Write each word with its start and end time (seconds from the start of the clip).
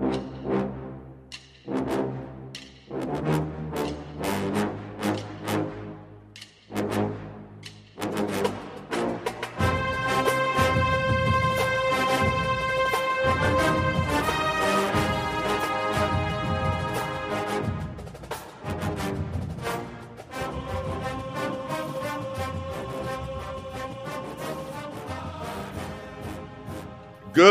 you 0.00 0.31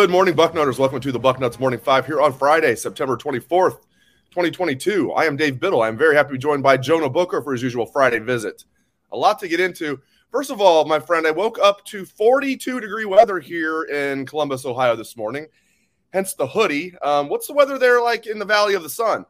Good 0.02 0.10
morning, 0.10 0.34
Bucknutters. 0.34 0.80
Welcome 0.80 1.00
to 1.02 1.12
the 1.12 1.20
Bucknuts 1.20 1.60
Morning 1.60 1.80
Five 1.80 2.08
here 2.08 2.22
on 2.22 2.34
Friday, 2.34 2.74
September 2.74 3.16
24th, 3.16 3.82
2022. 4.32 5.12
I 5.12 5.26
am 5.26 5.38
Dave 5.38 5.60
Biddle. 5.60 5.84
I'm 5.84 5.96
very 5.96 6.16
happy 6.16 6.30
to 6.30 6.34
be 6.34 6.40
joined 6.40 6.64
by 6.64 6.78
Jonah 6.78 7.08
Booker 7.08 7.40
for 7.44 7.52
his 7.52 7.62
usual 7.62 7.86
Friday 7.86 8.18
visit. 8.18 8.66
A 9.12 9.16
lot 9.16 9.38
to 9.42 9.48
get 9.48 9.60
into. 9.60 10.02
First 10.32 10.50
of 10.50 10.60
all, 10.60 10.86
my 10.86 11.00
friend, 11.00 11.28
I 11.28 11.30
woke 11.30 11.60
up 11.60 11.86
to 11.86 12.04
42 12.04 12.80
degree 12.80 13.06
weather 13.06 13.38
here 13.40 13.84
in 13.84 14.26
Columbus, 14.26 14.66
Ohio 14.66 14.96
this 14.96 15.16
morning, 15.16 15.46
hence 16.12 16.34
the 16.34 16.48
hoodie. 16.48 16.98
Um, 17.04 17.30
what's 17.30 17.46
the 17.46 17.54
weather 17.54 17.78
there 17.78 18.02
like 18.02 18.26
in 18.26 18.40
the 18.40 18.46
Valley 18.46 18.74
of 18.74 18.82
the 18.82 18.90
Sun? 18.90 19.28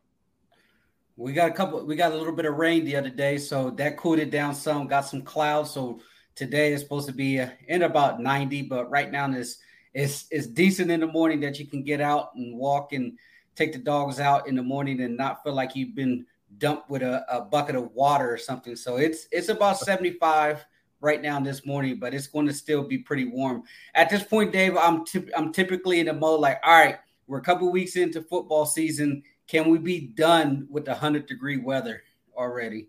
We 1.17 1.33
got 1.33 1.49
a 1.49 1.53
couple, 1.53 1.85
we 1.85 1.97
got 1.97 2.13
a 2.13 2.17
little 2.17 2.33
bit 2.33 2.45
of 2.45 2.55
rain 2.55 2.85
the 2.85 2.95
other 2.95 3.09
day, 3.09 3.39
so 3.39 3.71
that 3.71 3.97
cooled 3.97 4.19
it 4.19 4.31
down 4.31 4.55
some, 4.55 4.87
got 4.87 5.01
some 5.01 5.21
clouds. 5.21 5.71
So 5.71 5.99
today 6.33 6.71
is 6.71 6.79
supposed 6.79 7.09
to 7.09 7.13
be 7.13 7.41
uh, 7.41 7.49
in 7.67 7.81
about 7.81 8.21
90, 8.21 8.61
but 8.61 8.89
right 8.89 9.11
now 9.11 9.27
this 9.27 9.57
it's 9.93 10.25
it's 10.31 10.47
decent 10.47 10.91
in 10.91 10.99
the 10.99 11.07
morning 11.07 11.39
that 11.41 11.59
you 11.59 11.67
can 11.67 11.83
get 11.83 12.01
out 12.01 12.33
and 12.35 12.57
walk 12.57 12.93
and 12.93 13.17
take 13.55 13.73
the 13.73 13.79
dogs 13.79 14.19
out 14.19 14.47
in 14.47 14.55
the 14.55 14.63
morning 14.63 15.01
and 15.01 15.17
not 15.17 15.43
feel 15.43 15.53
like 15.53 15.75
you've 15.75 15.95
been 15.95 16.25
dumped 16.57 16.89
with 16.89 17.01
a, 17.01 17.25
a 17.33 17.41
bucket 17.41 17.75
of 17.75 17.91
water 17.93 18.31
or 18.31 18.37
something. 18.37 18.75
So 18.75 18.97
it's 18.97 19.27
it's 19.31 19.49
about 19.49 19.79
75 19.79 20.65
right 21.01 21.21
now 21.21 21.39
this 21.39 21.65
morning, 21.65 21.99
but 21.99 22.13
it's 22.13 22.27
going 22.27 22.47
to 22.47 22.53
still 22.53 22.83
be 22.83 22.97
pretty 22.97 23.25
warm. 23.25 23.63
At 23.95 24.09
this 24.09 24.23
point, 24.23 24.51
Dave, 24.51 24.77
I'm 24.77 25.03
I'm 25.35 25.51
typically 25.51 25.99
in 25.99 26.05
the 26.05 26.13
mode 26.13 26.39
like, 26.39 26.59
all 26.63 26.73
right, 26.73 26.97
we're 27.27 27.39
a 27.39 27.43
couple 27.43 27.71
weeks 27.71 27.95
into 27.95 28.21
football 28.21 28.65
season. 28.65 29.23
Can 29.47 29.69
we 29.69 29.77
be 29.79 30.07
done 30.15 30.67
with 30.69 30.85
the 30.85 30.91
100 30.91 31.25
degree 31.25 31.57
weather 31.57 32.03
already? 32.37 32.87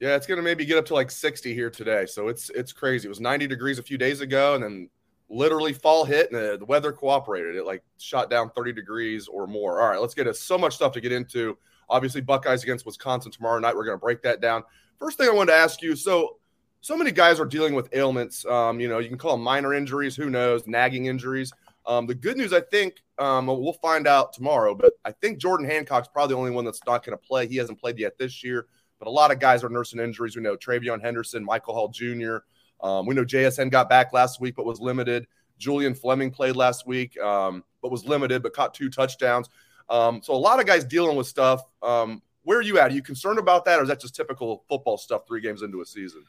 Yeah, 0.00 0.16
it's 0.16 0.26
to 0.26 0.40
maybe 0.40 0.64
get 0.64 0.78
up 0.78 0.86
to 0.86 0.94
like 0.94 1.10
60 1.10 1.52
here 1.52 1.70
today. 1.70 2.06
So 2.06 2.28
it's 2.28 2.50
it's 2.50 2.72
crazy. 2.72 3.06
It 3.06 3.10
was 3.10 3.20
90 3.20 3.46
degrees 3.46 3.78
a 3.78 3.82
few 3.82 3.98
days 3.98 4.20
ago 4.20 4.54
and 4.54 4.64
then 4.64 4.90
literally 5.30 5.72
fall 5.72 6.04
hit 6.04 6.30
and 6.32 6.40
the, 6.40 6.58
the 6.58 6.64
weather 6.64 6.92
cooperated. 6.92 7.54
It 7.54 7.64
like 7.64 7.82
shot 7.98 8.28
down 8.28 8.50
30 8.50 8.72
degrees 8.72 9.28
or 9.28 9.46
more. 9.46 9.80
All 9.80 9.88
right, 9.88 10.00
let's 10.00 10.14
get 10.14 10.26
it. 10.26 10.36
So 10.36 10.58
much 10.58 10.74
stuff 10.74 10.92
to 10.92 11.00
get 11.00 11.12
into. 11.12 11.56
Obviously, 11.88 12.20
Buckeyes 12.20 12.62
against 12.62 12.84
Wisconsin 12.84 13.32
tomorrow 13.32 13.58
night. 13.60 13.74
We're 13.74 13.84
going 13.84 13.96
to 13.96 14.00
break 14.00 14.22
that 14.22 14.40
down. 14.40 14.64
First 14.98 15.16
thing 15.16 15.28
I 15.28 15.32
wanted 15.32 15.52
to 15.52 15.58
ask 15.58 15.80
you 15.80 15.96
so, 15.96 16.38
so 16.82 16.96
many 16.96 17.12
guys 17.12 17.40
are 17.40 17.46
dealing 17.46 17.74
with 17.74 17.88
ailments. 17.94 18.44
Um, 18.44 18.80
you 18.80 18.88
know, 18.88 18.98
you 18.98 19.08
can 19.08 19.18
call 19.18 19.32
them 19.32 19.42
minor 19.42 19.72
injuries, 19.72 20.16
who 20.16 20.30
knows, 20.30 20.66
nagging 20.66 21.06
injuries. 21.06 21.52
Um, 21.86 22.06
the 22.06 22.14
good 22.14 22.36
news, 22.36 22.52
I 22.52 22.60
think, 22.60 23.02
um, 23.18 23.46
we'll 23.46 23.72
find 23.72 24.06
out 24.06 24.32
tomorrow, 24.32 24.74
but 24.74 24.92
I 25.04 25.12
think 25.12 25.38
Jordan 25.38 25.66
Hancock's 25.66 26.08
probably 26.08 26.34
the 26.34 26.38
only 26.38 26.50
one 26.50 26.64
that's 26.64 26.84
not 26.86 27.04
going 27.04 27.18
to 27.18 27.26
play. 27.26 27.46
He 27.46 27.56
hasn't 27.56 27.80
played 27.80 27.98
yet 27.98 28.18
this 28.18 28.44
year, 28.44 28.66
but 28.98 29.08
a 29.08 29.10
lot 29.10 29.30
of 29.30 29.38
guys 29.38 29.64
are 29.64 29.68
nursing 29.68 30.00
injuries. 30.00 30.36
We 30.36 30.42
know 30.42 30.56
TreVeyon 30.56 31.02
Henderson, 31.02 31.44
Michael 31.44 31.74
Hall 31.74 31.88
Jr., 31.88 32.38
um, 32.82 33.06
we 33.06 33.14
know 33.14 33.24
JSN 33.24 33.70
got 33.70 33.88
back 33.88 34.12
last 34.12 34.40
week, 34.40 34.56
but 34.56 34.64
was 34.64 34.80
limited. 34.80 35.26
Julian 35.58 35.94
Fleming 35.94 36.30
played 36.30 36.56
last 36.56 36.86
week, 36.86 37.18
um, 37.20 37.62
but 37.82 37.90
was 37.90 38.04
limited, 38.04 38.42
but 38.42 38.52
caught 38.52 38.74
two 38.74 38.88
touchdowns. 38.88 39.48
Um, 39.88 40.22
so 40.22 40.34
a 40.34 40.36
lot 40.36 40.60
of 40.60 40.66
guys 40.66 40.84
dealing 40.84 41.16
with 41.16 41.26
stuff. 41.26 41.62
Um, 41.82 42.22
where 42.42 42.58
are 42.58 42.62
you 42.62 42.78
at? 42.78 42.90
Are 42.90 42.94
you 42.94 43.02
concerned 43.02 43.38
about 43.38 43.64
that, 43.66 43.78
or 43.78 43.82
is 43.82 43.88
that 43.88 44.00
just 44.00 44.16
typical 44.16 44.64
football 44.68 44.96
stuff 44.96 45.22
three 45.26 45.40
games 45.40 45.62
into 45.62 45.82
a 45.82 45.86
season? 45.86 46.24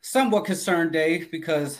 Somewhat 0.00 0.44
concerned, 0.44 0.92
Dave, 0.92 1.30
because 1.30 1.78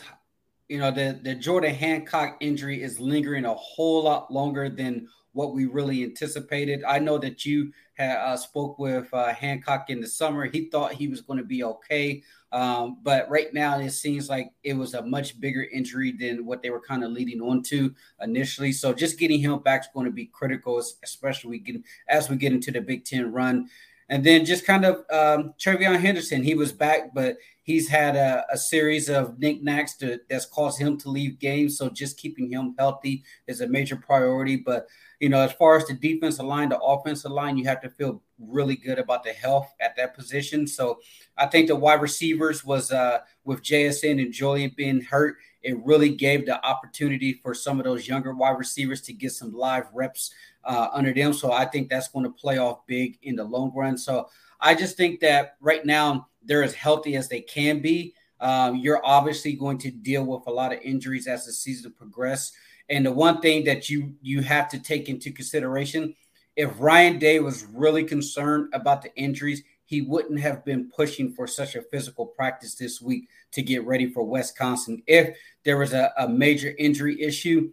you 0.69 0.79
know 0.79 0.91
the 0.91 1.19
the 1.21 1.35
Jordan 1.35 1.73
Hancock 1.73 2.37
injury 2.39 2.81
is 2.81 2.99
lingering 2.99 3.45
a 3.45 3.53
whole 3.53 4.03
lot 4.03 4.31
longer 4.31 4.69
than 4.69 5.07
what 5.33 5.53
we 5.53 5.65
really 5.65 6.03
anticipated. 6.03 6.83
I 6.87 6.99
know 6.99 7.17
that 7.19 7.45
you 7.45 7.71
had 7.93 8.17
uh, 8.17 8.37
spoke 8.37 8.79
with 8.79 9.13
uh, 9.13 9.33
Hancock 9.33 9.89
in 9.89 10.01
the 10.01 10.07
summer. 10.07 10.45
He 10.45 10.69
thought 10.69 10.93
he 10.93 11.07
was 11.07 11.21
going 11.21 11.39
to 11.39 11.45
be 11.45 11.63
okay, 11.63 12.23
um, 12.51 12.97
but 13.03 13.29
right 13.29 13.53
now 13.53 13.79
it 13.79 13.91
seems 13.91 14.29
like 14.29 14.51
it 14.63 14.73
was 14.73 14.93
a 14.93 15.01
much 15.01 15.39
bigger 15.39 15.63
injury 15.63 16.11
than 16.11 16.45
what 16.45 16.61
they 16.61 16.69
were 16.69 16.81
kind 16.81 17.03
of 17.03 17.11
leading 17.11 17.41
on 17.41 17.63
to 17.63 17.93
initially. 18.21 18.71
So 18.71 18.93
just 18.93 19.19
getting 19.19 19.39
him 19.39 19.59
back 19.59 19.81
is 19.81 19.87
going 19.93 20.05
to 20.05 20.11
be 20.11 20.25
critical, 20.25 20.79
especially 21.03 21.49
we 21.49 21.59
get, 21.59 21.81
as 22.07 22.29
we 22.29 22.35
get 22.35 22.53
into 22.53 22.71
the 22.71 22.81
Big 22.81 23.05
Ten 23.05 23.31
run. 23.31 23.69
And 24.11 24.25
then 24.25 24.43
just 24.43 24.65
kind 24.65 24.83
of 24.83 24.97
um, 25.09 25.53
TreVeyon 25.57 26.01
Henderson, 26.01 26.43
he 26.43 26.53
was 26.53 26.73
back, 26.73 27.13
but 27.13 27.37
he's 27.63 27.87
had 27.87 28.17
a, 28.17 28.45
a 28.51 28.57
series 28.57 29.09
of 29.09 29.39
knickknacks 29.39 29.95
to, 29.95 30.19
that's 30.29 30.45
caused 30.45 30.79
him 30.79 30.97
to 30.97 31.09
leave 31.09 31.39
games. 31.39 31.77
So 31.77 31.89
just 31.89 32.17
keeping 32.17 32.51
him 32.51 32.75
healthy 32.77 33.23
is 33.47 33.61
a 33.61 33.67
major 33.67 33.95
priority. 33.95 34.57
But 34.57 34.87
you 35.21 35.29
know, 35.29 35.39
as 35.39 35.53
far 35.53 35.77
as 35.77 35.85
the 35.85 35.93
defensive 35.93 36.45
line, 36.45 36.67
the 36.67 36.79
offensive 36.79 37.31
line, 37.31 37.57
you 37.57 37.63
have 37.65 37.81
to 37.81 37.89
feel 37.89 38.21
really 38.37 38.75
good 38.75 38.99
about 38.99 39.23
the 39.23 39.31
health 39.31 39.73
at 39.79 39.95
that 39.95 40.13
position. 40.13 40.67
So 40.67 40.99
I 41.37 41.45
think 41.45 41.67
the 41.67 41.75
wide 41.77 42.01
receivers 42.01 42.65
was 42.65 42.91
uh, 42.91 43.19
with 43.45 43.63
JSN 43.63 44.21
and 44.21 44.33
Julian 44.33 44.73
being 44.75 44.99
hurt, 44.99 45.37
it 45.63 45.77
really 45.83 46.09
gave 46.09 46.45
the 46.45 46.63
opportunity 46.65 47.33
for 47.33 47.53
some 47.53 47.79
of 47.79 47.85
those 47.85 48.07
younger 48.07 48.33
wide 48.33 48.57
receivers 48.57 49.01
to 49.01 49.13
get 49.13 49.31
some 49.31 49.53
live 49.53 49.85
reps 49.93 50.31
uh, 50.63 50.89
under 50.91 51.13
them. 51.13 51.33
So 51.33 51.51
I 51.51 51.65
think 51.65 51.89
that's 51.89 52.07
going 52.07 52.25
to 52.25 52.31
play 52.31 52.57
off 52.57 52.85
big 52.87 53.17
in 53.23 53.35
the 53.35 53.43
long 53.43 53.71
run. 53.75 53.97
So 53.97 54.29
I 54.59 54.75
just 54.75 54.97
think 54.97 55.19
that 55.21 55.57
right 55.59 55.85
now 55.85 56.27
they're 56.43 56.63
as 56.63 56.73
healthy 56.73 57.15
as 57.15 57.29
they 57.29 57.41
can 57.41 57.79
be. 57.79 58.13
Um, 58.39 58.77
you're 58.77 59.05
obviously 59.05 59.53
going 59.53 59.77
to 59.79 59.91
deal 59.91 60.25
with 60.25 60.47
a 60.47 60.51
lot 60.51 60.73
of 60.73 60.79
injuries 60.81 61.27
as 61.27 61.45
the 61.45 61.51
season 61.51 61.93
progresses. 61.95 62.53
And 62.89 63.05
the 63.05 63.11
one 63.11 63.39
thing 63.39 63.63
that 63.65 63.89
you 63.89 64.15
you 64.21 64.41
have 64.41 64.67
to 64.69 64.79
take 64.79 65.07
into 65.07 65.31
consideration, 65.31 66.13
if 66.55 66.71
Ryan 66.79 67.19
Day 67.19 67.39
was 67.39 67.65
really 67.65 68.03
concerned 68.03 68.69
about 68.73 69.01
the 69.01 69.15
injuries, 69.15 69.63
he 69.91 70.01
wouldn't 70.01 70.39
have 70.39 70.63
been 70.63 70.89
pushing 70.89 71.33
for 71.33 71.45
such 71.45 71.75
a 71.75 71.81
physical 71.81 72.25
practice 72.25 72.75
this 72.75 73.01
week 73.01 73.27
to 73.51 73.61
get 73.61 73.85
ready 73.85 74.09
for 74.09 74.23
Wisconsin. 74.23 75.03
If 75.05 75.37
there 75.65 75.77
was 75.77 75.91
a, 75.91 76.13
a 76.17 76.29
major 76.29 76.73
injury 76.79 77.21
issue, 77.21 77.71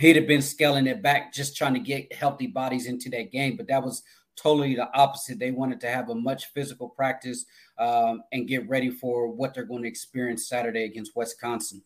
he'd 0.00 0.16
have 0.16 0.26
been 0.26 0.42
scaling 0.42 0.88
it 0.88 1.00
back, 1.00 1.32
just 1.32 1.56
trying 1.56 1.74
to 1.74 1.78
get 1.78 2.12
healthy 2.12 2.48
bodies 2.48 2.86
into 2.86 3.08
that 3.10 3.30
game. 3.30 3.56
But 3.56 3.68
that 3.68 3.84
was 3.84 4.02
totally 4.34 4.74
the 4.74 4.92
opposite. 4.98 5.38
They 5.38 5.52
wanted 5.52 5.80
to 5.82 5.88
have 5.88 6.10
a 6.10 6.14
much 6.16 6.46
physical 6.46 6.88
practice 6.88 7.46
um, 7.78 8.24
and 8.32 8.48
get 8.48 8.68
ready 8.68 8.90
for 8.90 9.28
what 9.28 9.54
they're 9.54 9.62
going 9.62 9.82
to 9.82 9.88
experience 9.88 10.48
Saturday 10.48 10.82
against 10.82 11.14
Wisconsin. 11.14 11.84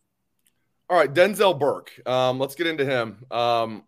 All 0.88 0.96
right, 0.96 1.12
Denzel 1.12 1.58
Burke. 1.58 1.92
Um, 2.08 2.38
let's 2.38 2.54
get 2.54 2.68
into 2.68 2.86
him. 2.86 3.22
Um, 3.30 3.84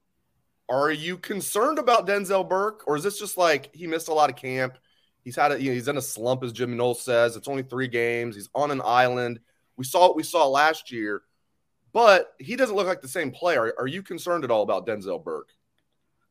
are 0.68 0.90
you 0.90 1.16
concerned 1.16 1.78
about 1.78 2.06
Denzel 2.06 2.46
Burke, 2.46 2.82
or 2.86 2.96
is 2.96 3.02
this 3.02 3.18
just 3.18 3.38
like 3.38 3.74
he 3.74 3.86
missed 3.86 4.08
a 4.08 4.12
lot 4.12 4.28
of 4.28 4.36
camp? 4.36 4.76
He's 5.22 5.36
had 5.36 5.52
a, 5.52 5.62
you 5.62 5.70
know, 5.70 5.74
he's 5.74 5.88
in 5.88 5.96
a 5.96 6.02
slump, 6.02 6.42
as 6.42 6.52
Jim 6.52 6.76
Knowles 6.76 7.02
says. 7.02 7.36
It's 7.36 7.48
only 7.48 7.62
three 7.62 7.88
games. 7.88 8.34
He's 8.36 8.48
on 8.54 8.70
an 8.70 8.82
island. 8.84 9.40
We 9.76 9.84
saw 9.84 10.08
what 10.08 10.16
we 10.16 10.22
saw 10.22 10.46
last 10.46 10.90
year, 10.90 11.22
but 11.92 12.32
he 12.38 12.56
doesn't 12.56 12.76
look 12.76 12.86
like 12.86 13.02
the 13.02 13.08
same 13.08 13.30
player. 13.30 13.72
Are 13.78 13.86
you 13.86 14.02
concerned 14.02 14.44
at 14.44 14.50
all 14.50 14.62
about 14.62 14.86
Denzel 14.86 15.22
Burke? 15.22 15.50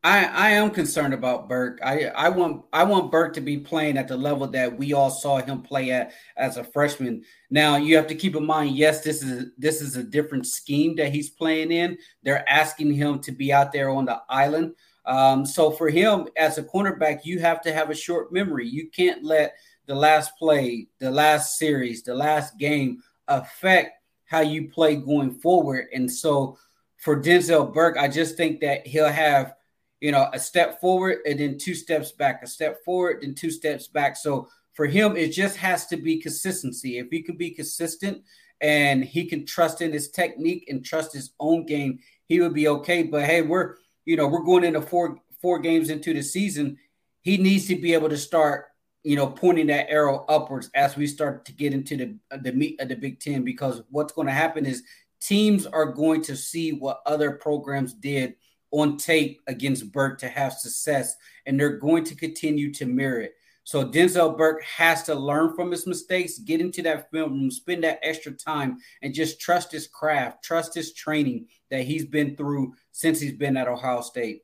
I, 0.02 0.24
I 0.24 0.50
am 0.52 0.72
concerned 0.72 1.14
about 1.14 1.50
Burke. 1.50 1.80
I, 1.84 2.06
I 2.06 2.30
want 2.30 2.64
I 2.72 2.86
want 2.86 3.12
Burke 3.12 3.34
to 3.34 3.42
be 3.42 3.58
playing 3.58 3.98
at 3.98 4.08
the 4.08 4.16
level 4.16 4.48
that 4.48 4.78
we 4.78 4.94
all 4.94 5.10
saw 5.10 5.40
him 5.40 5.62
play 5.62 5.92
at 5.92 6.14
as 6.38 6.56
a 6.56 6.64
freshman. 6.64 7.24
Now 7.50 7.76
you 7.76 7.98
have 7.98 8.08
to 8.08 8.16
keep 8.16 8.36
in 8.38 8.46
mind, 8.46 8.78
yes, 8.78 9.02
this 9.04 9.22
is 9.22 9.52
this 9.58 9.82
is 9.82 9.98
a 9.98 10.04
different 10.04 10.48
scheme 10.48 10.96
that 10.96 11.12
he's 11.12 11.30
playing 11.30 11.72
in. 11.74 11.98
They're 12.24 12.48
asking 12.50 12.94
him 12.94 13.20
to 13.20 13.34
be 13.34 13.52
out 13.52 13.74
there 13.74 13.90
on 13.90 14.06
the 14.06 14.22
island. 14.30 14.76
Um, 15.10 15.46
so 15.46 15.72
for 15.72 15.90
him 15.90 16.28
as 16.38 16.58
a 16.58 16.64
cornerback, 16.64 17.26
you 17.26 17.40
have 17.40 17.62
to 17.64 17.74
have 17.74 17.90
a 17.90 17.96
short 17.96 18.32
memory. 18.32 18.68
You 18.68 18.90
can't 18.90 19.24
let 19.24 19.56
the 19.88 19.96
last 19.96 20.32
play, 20.38 20.88
the 21.00 21.12
last 21.12 21.58
series, 21.58 22.04
the 22.04 22.14
last 22.14 22.58
game 22.58 23.02
affect 23.28 23.92
how 24.26 24.42
you 24.42 24.70
play 24.70 24.96
going 24.96 25.32
forward. 25.32 25.88
And 25.94 26.10
so 26.10 26.58
for 26.98 27.22
Denzel 27.22 27.74
Burke, 27.74 27.98
I 27.98 28.08
just 28.08 28.38
think 28.38 28.62
that 28.62 28.86
he'll 28.86 29.10
have 29.10 29.56
you 30.00 30.12
know, 30.12 30.30
a 30.34 30.40
step 30.40 30.80
forward 30.80 31.18
and 31.26 31.40
then 31.40 31.58
two 31.58 31.76
steps 31.76 32.12
back, 32.12 32.42
a 32.42 32.48
step 32.48 32.84
forward, 32.86 33.20
then 33.22 33.36
two 33.36 33.52
steps 33.52 33.88
back. 33.88 34.16
So 34.16 34.48
for 34.74 34.86
him, 34.86 35.18
it 35.18 35.32
just 35.32 35.58
has 35.58 35.88
to 35.88 35.98
be 35.98 36.22
consistency. 36.22 37.00
If 37.00 37.08
he 37.12 37.22
can 37.22 37.36
be 37.36 37.52
consistent 37.52 38.24
and 38.62 39.04
he 39.04 39.26
can 39.26 39.46
trust 39.46 39.82
in 39.82 39.92
his 39.92 40.10
technique 40.10 40.66
and 40.70 40.86
trust 40.86 41.14
his 41.14 41.32
own 41.40 41.66
game, 41.66 42.00
he 42.26 42.40
would 42.40 42.54
be 42.54 42.68
okay. 42.68 43.04
But 43.04 43.26
hey, 43.26 43.42
we're 43.42 43.76
you 44.06 44.16
know 44.16 44.28
we're 44.28 44.44
going 44.44 44.64
into 44.64 44.82
four 44.82 45.18
four 45.42 45.60
games 45.60 45.90
into 45.90 46.14
the 46.14 46.22
season. 46.22 46.78
He 47.22 47.38
needs 47.38 47.68
to 47.68 47.76
be 47.76 47.94
able 47.94 48.10
to 48.10 48.18
start 48.18 48.66
you 49.04 49.16
know 49.16 49.28
pointing 49.28 49.68
that 49.68 49.90
arrow 49.90 50.26
upwards 50.28 50.70
as 50.76 50.96
we 50.96 51.08
start 51.08 51.46
to 51.46 51.54
get 51.54 51.74
into 51.74 51.98
the 51.98 52.38
the 52.40 52.52
meat 52.52 52.80
of 52.80 52.90
the 52.90 52.96
Big 52.96 53.20
Ten 53.20 53.44
because 53.44 53.82
what's 53.90 54.14
going 54.14 54.28
to 54.28 54.34
happen 54.34 54.66
is 54.66 54.84
teams 55.22 55.66
are 55.66 55.86
going 55.86 56.22
to 56.24 56.36
see 56.36 56.72
what 56.72 57.02
other 57.06 57.32
programs 57.32 57.94
did 57.94 58.36
on 58.72 58.98
tape 58.98 59.42
against 59.48 59.92
Burke 59.92 60.20
to 60.20 60.30
have 60.30 60.54
success, 60.54 61.16
and 61.46 61.60
they're 61.60 61.78
going 61.78 62.04
to 62.06 62.16
continue 62.16 62.72
to 62.74 62.86
mirror 62.86 63.22
it. 63.22 63.34
So 63.70 63.86
Denzel 63.86 64.36
Burke 64.36 64.64
has 64.64 65.04
to 65.04 65.14
learn 65.14 65.54
from 65.54 65.70
his 65.70 65.86
mistakes, 65.86 66.40
get 66.40 66.60
into 66.60 66.82
that 66.82 67.12
film 67.12 67.34
room, 67.34 67.52
spend 67.52 67.84
that 67.84 68.00
extra 68.02 68.32
time, 68.32 68.80
and 69.04 69.14
just 69.14 69.40
trust 69.40 69.72
his 69.72 69.86
craft, 69.86 70.44
trust 70.44 70.74
his 70.74 70.92
training 70.92 71.46
that 71.70 71.84
he's 71.84 72.04
been 72.04 72.36
through 72.36 72.74
since 72.94 73.20
he's 73.22 73.34
been 73.34 73.56
at 73.56 73.68
Ohio 73.68 74.02
State. 74.02 74.42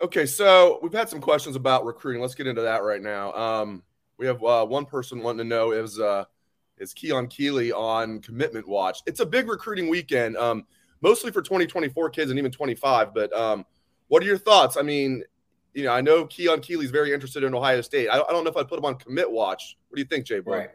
Okay, 0.00 0.26
so 0.26 0.78
we've 0.80 0.92
had 0.92 1.08
some 1.08 1.20
questions 1.20 1.56
about 1.56 1.84
recruiting. 1.84 2.22
Let's 2.22 2.36
get 2.36 2.46
into 2.46 2.62
that 2.62 2.84
right 2.84 3.02
now. 3.02 3.32
Um, 3.32 3.82
we 4.16 4.26
have 4.26 4.44
uh, 4.44 4.64
one 4.64 4.86
person 4.86 5.20
wanting 5.20 5.38
to 5.38 5.56
know 5.56 5.72
is 5.72 5.98
uh, 5.98 6.24
is 6.76 6.94
Keon 6.94 7.26
Keeley 7.26 7.72
on 7.72 8.20
commitment 8.20 8.68
watch? 8.68 9.00
It's 9.06 9.18
a 9.18 9.26
big 9.26 9.48
recruiting 9.48 9.88
weekend, 9.88 10.36
um, 10.36 10.66
mostly 11.00 11.32
for 11.32 11.42
2024 11.42 12.10
kids 12.10 12.30
and 12.30 12.38
even 12.38 12.52
25. 12.52 13.12
But 13.12 13.32
um, 13.32 13.66
what 14.06 14.22
are 14.22 14.26
your 14.26 14.38
thoughts? 14.38 14.76
I 14.76 14.82
mean, 14.82 15.24
you 15.74 15.84
know, 15.84 15.92
I 15.92 16.00
know 16.00 16.26
Keon 16.26 16.60
Keeley's 16.60 16.90
very 16.90 17.12
interested 17.12 17.44
in 17.44 17.54
Ohio 17.54 17.80
State. 17.80 18.08
I, 18.08 18.20
I 18.20 18.30
don't 18.30 18.44
know 18.44 18.50
if 18.50 18.56
I'd 18.56 18.68
put 18.68 18.78
him 18.78 18.84
on 18.84 18.96
commit 18.96 19.30
watch. 19.30 19.76
What 19.88 19.96
do 19.96 20.02
you 20.02 20.08
think, 20.08 20.26
Jay? 20.26 20.40
Right. 20.40 20.70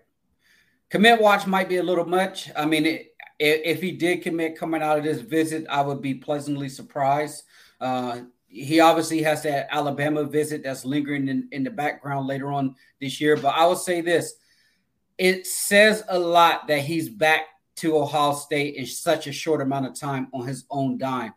Commit 0.90 1.22
watch 1.22 1.48
might 1.48 1.70
be 1.70 1.78
a 1.78 1.84
little 1.84 2.06
much. 2.06 2.50
I 2.56 2.66
mean, 2.66 2.86
it, 2.86 3.14
if 3.40 3.82
he 3.82 3.92
did 3.92 4.22
commit 4.22 4.58
coming 4.58 4.82
out 4.82 4.98
of 4.98 5.04
this 5.04 5.22
visit, 5.22 5.66
I 5.70 5.82
would 5.82 6.02
be 6.02 6.14
pleasantly 6.14 6.70
surprised. 6.70 7.44
Uh, 7.82 8.22
he 8.48 8.80
obviously 8.80 9.22
has 9.24 9.44
that 9.44 9.68
Alabama 9.72 10.24
visit 10.24 10.64
that's 10.64 10.86
lingering 10.86 11.28
in, 11.28 11.50
in 11.52 11.64
the 11.64 11.72
background 11.72 12.28
later 12.28 12.52
on 12.52 12.76
this 13.02 13.20
year. 13.20 13.36
But 13.36 13.56
I 13.56 13.66
will 13.66 13.76
say 13.76 14.02
this 14.02 14.36
it 15.18 15.46
says 15.48 16.04
a 16.10 16.18
lot 16.18 16.68
that 16.68 16.80
he's 16.80 17.10
back 17.10 17.42
to 17.78 17.98
Ohio 17.98 18.34
State 18.34 18.76
in 18.76 18.86
such 18.86 19.28
a 19.28 19.32
short 19.32 19.62
amount 19.62 19.88
of 19.88 20.00
time 20.00 20.28
on 20.34 20.48
his 20.48 20.66
own 20.70 20.98
dime. 20.98 21.34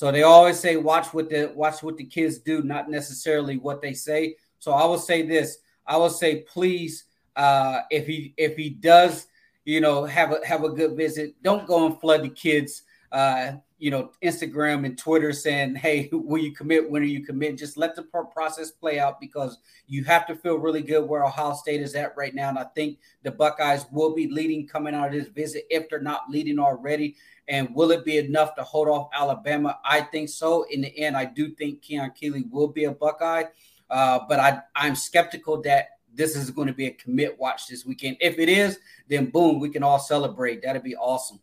So 0.00 0.10
they 0.10 0.22
always 0.22 0.58
say 0.58 0.78
watch 0.78 1.12
what 1.12 1.28
the 1.28 1.52
watch 1.54 1.82
what 1.82 1.98
the 1.98 2.06
kids 2.06 2.38
do, 2.38 2.62
not 2.62 2.88
necessarily 2.88 3.58
what 3.58 3.82
they 3.82 3.92
say. 3.92 4.36
So 4.58 4.72
I 4.72 4.86
will 4.86 4.98
say 4.98 5.20
this: 5.20 5.58
I 5.86 5.98
will 5.98 6.08
say 6.08 6.36
please, 6.36 7.04
uh, 7.36 7.80
if 7.90 8.06
he 8.06 8.32
if 8.38 8.56
he 8.56 8.70
does, 8.70 9.26
you 9.66 9.82
know, 9.82 10.06
have 10.06 10.32
a 10.32 10.40
have 10.46 10.64
a 10.64 10.70
good 10.70 10.96
visit, 10.96 11.34
don't 11.42 11.66
go 11.66 11.84
and 11.84 12.00
flood 12.00 12.22
the 12.22 12.30
kids 12.30 12.82
uh, 13.12 13.52
you 13.78 13.90
know, 13.90 14.10
Instagram 14.22 14.84
and 14.84 14.96
Twitter 14.96 15.32
saying, 15.32 15.74
"Hey, 15.74 16.08
will 16.12 16.40
you 16.40 16.52
commit? 16.52 16.88
When 16.88 17.02
are 17.02 17.06
you 17.06 17.24
commit?" 17.24 17.56
Just 17.56 17.76
let 17.76 17.96
the 17.96 18.02
process 18.02 18.70
play 18.70 19.00
out 19.00 19.20
because 19.20 19.58
you 19.86 20.04
have 20.04 20.26
to 20.26 20.36
feel 20.36 20.58
really 20.58 20.82
good 20.82 21.08
where 21.08 21.24
Ohio 21.24 21.54
State 21.54 21.80
is 21.80 21.94
at 21.94 22.16
right 22.16 22.34
now. 22.34 22.50
And 22.50 22.58
I 22.58 22.66
think 22.74 22.98
the 23.22 23.30
Buckeyes 23.30 23.86
will 23.90 24.14
be 24.14 24.28
leading 24.28 24.66
coming 24.66 24.94
out 24.94 25.08
of 25.08 25.12
this 25.14 25.28
visit 25.28 25.64
if 25.70 25.88
they're 25.88 26.00
not 26.00 26.28
leading 26.28 26.58
already. 26.58 27.16
And 27.50 27.74
will 27.74 27.90
it 27.90 28.04
be 28.04 28.16
enough 28.16 28.54
to 28.54 28.62
hold 28.62 28.88
off 28.88 29.10
Alabama? 29.12 29.80
I 29.84 30.02
think 30.02 30.28
so. 30.28 30.62
In 30.70 30.82
the 30.82 30.98
end, 30.98 31.16
I 31.16 31.24
do 31.24 31.50
think 31.50 31.82
Keon 31.82 32.12
Keeley 32.12 32.44
will 32.48 32.68
be 32.68 32.84
a 32.84 32.92
Buckeye, 32.92 33.44
uh, 33.90 34.20
but 34.28 34.38
I, 34.38 34.60
I'm 34.76 34.94
skeptical 34.94 35.60
that 35.62 35.88
this 36.14 36.36
is 36.36 36.52
going 36.52 36.68
to 36.68 36.72
be 36.72 36.86
a 36.86 36.92
commit 36.92 37.36
watch 37.40 37.66
this 37.66 37.84
weekend. 37.84 38.18
If 38.20 38.38
it 38.38 38.48
is, 38.48 38.78
then 39.08 39.26
boom, 39.30 39.58
we 39.58 39.68
can 39.68 39.82
all 39.82 39.98
celebrate. 39.98 40.62
That'd 40.62 40.84
be 40.84 40.94
awesome. 40.94 41.40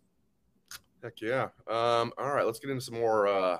Heck 1.03 1.21
yeah. 1.21 1.49
Um, 1.69 2.13
all 2.17 2.33
right, 2.33 2.45
let's 2.45 2.59
get 2.59 2.69
into 2.69 2.81
some 2.81 2.95
more. 2.95 3.27
Uh, 3.27 3.57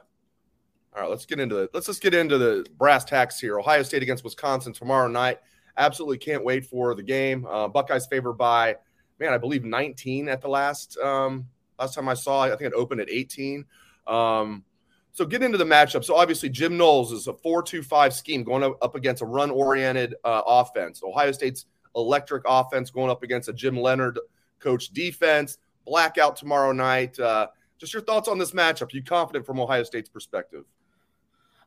all 0.95 1.01
right, 1.01 1.09
let's 1.09 1.25
get 1.25 1.41
into 1.41 1.53
the 1.53 1.69
let's 1.73 1.85
just 1.85 2.01
get 2.01 2.13
into 2.13 2.37
the 2.37 2.65
brass 2.77 3.03
tacks 3.03 3.41
here. 3.41 3.59
Ohio 3.59 3.83
State 3.83 4.03
against 4.03 4.23
Wisconsin 4.23 4.71
tomorrow 4.71 5.09
night. 5.09 5.39
Absolutely 5.75 6.17
can't 6.17 6.45
wait 6.45 6.65
for 6.65 6.95
the 6.95 7.03
game. 7.03 7.45
Uh, 7.45 7.67
Buckeyes 7.67 8.07
favored 8.07 8.33
by 8.33 8.77
man, 9.19 9.33
I 9.33 9.37
believe 9.37 9.65
19 9.65 10.29
at 10.29 10.41
the 10.41 10.47
last 10.47 10.97
um, 10.99 11.45
last 11.79 11.95
time 11.95 12.09
I 12.09 12.13
saw. 12.13 12.43
I 12.43 12.49
think 12.49 12.61
it 12.61 12.73
opened 12.73 13.01
at 13.01 13.09
18. 13.09 13.65
Um, 14.05 14.63
so 15.11 15.25
get 15.25 15.41
into 15.43 15.57
the 15.57 15.65
matchup. 15.65 16.03
So 16.03 16.15
obviously 16.15 16.49
Jim 16.49 16.77
Knowles 16.77 17.11
is 17.11 17.27
a 17.27 17.33
4-2-5 17.33 18.13
scheme 18.13 18.43
going 18.43 18.63
up 18.63 18.95
against 18.95 19.21
a 19.21 19.25
run-oriented 19.25 20.15
uh, 20.23 20.41
offense. 20.45 21.01
Ohio 21.03 21.31
State's 21.31 21.65
electric 21.95 22.43
offense 22.45 22.91
going 22.91 23.09
up 23.09 23.23
against 23.23 23.49
a 23.49 23.53
Jim 23.53 23.77
Leonhard 23.77 24.19
coach 24.59 24.89
defense 24.89 25.57
blackout 25.87 26.35
tomorrow 26.35 26.71
night. 26.71 27.19
Uh, 27.19 27.47
just 27.79 27.93
your 27.93 28.03
thoughts 28.03 28.27
on 28.27 28.37
this 28.37 28.51
matchup. 28.51 28.93
Are 28.93 28.97
you 28.97 29.03
confident 29.03 29.45
from 29.45 29.59
Ohio 29.59 29.83
State's 29.83 30.09
perspective? 30.09 30.65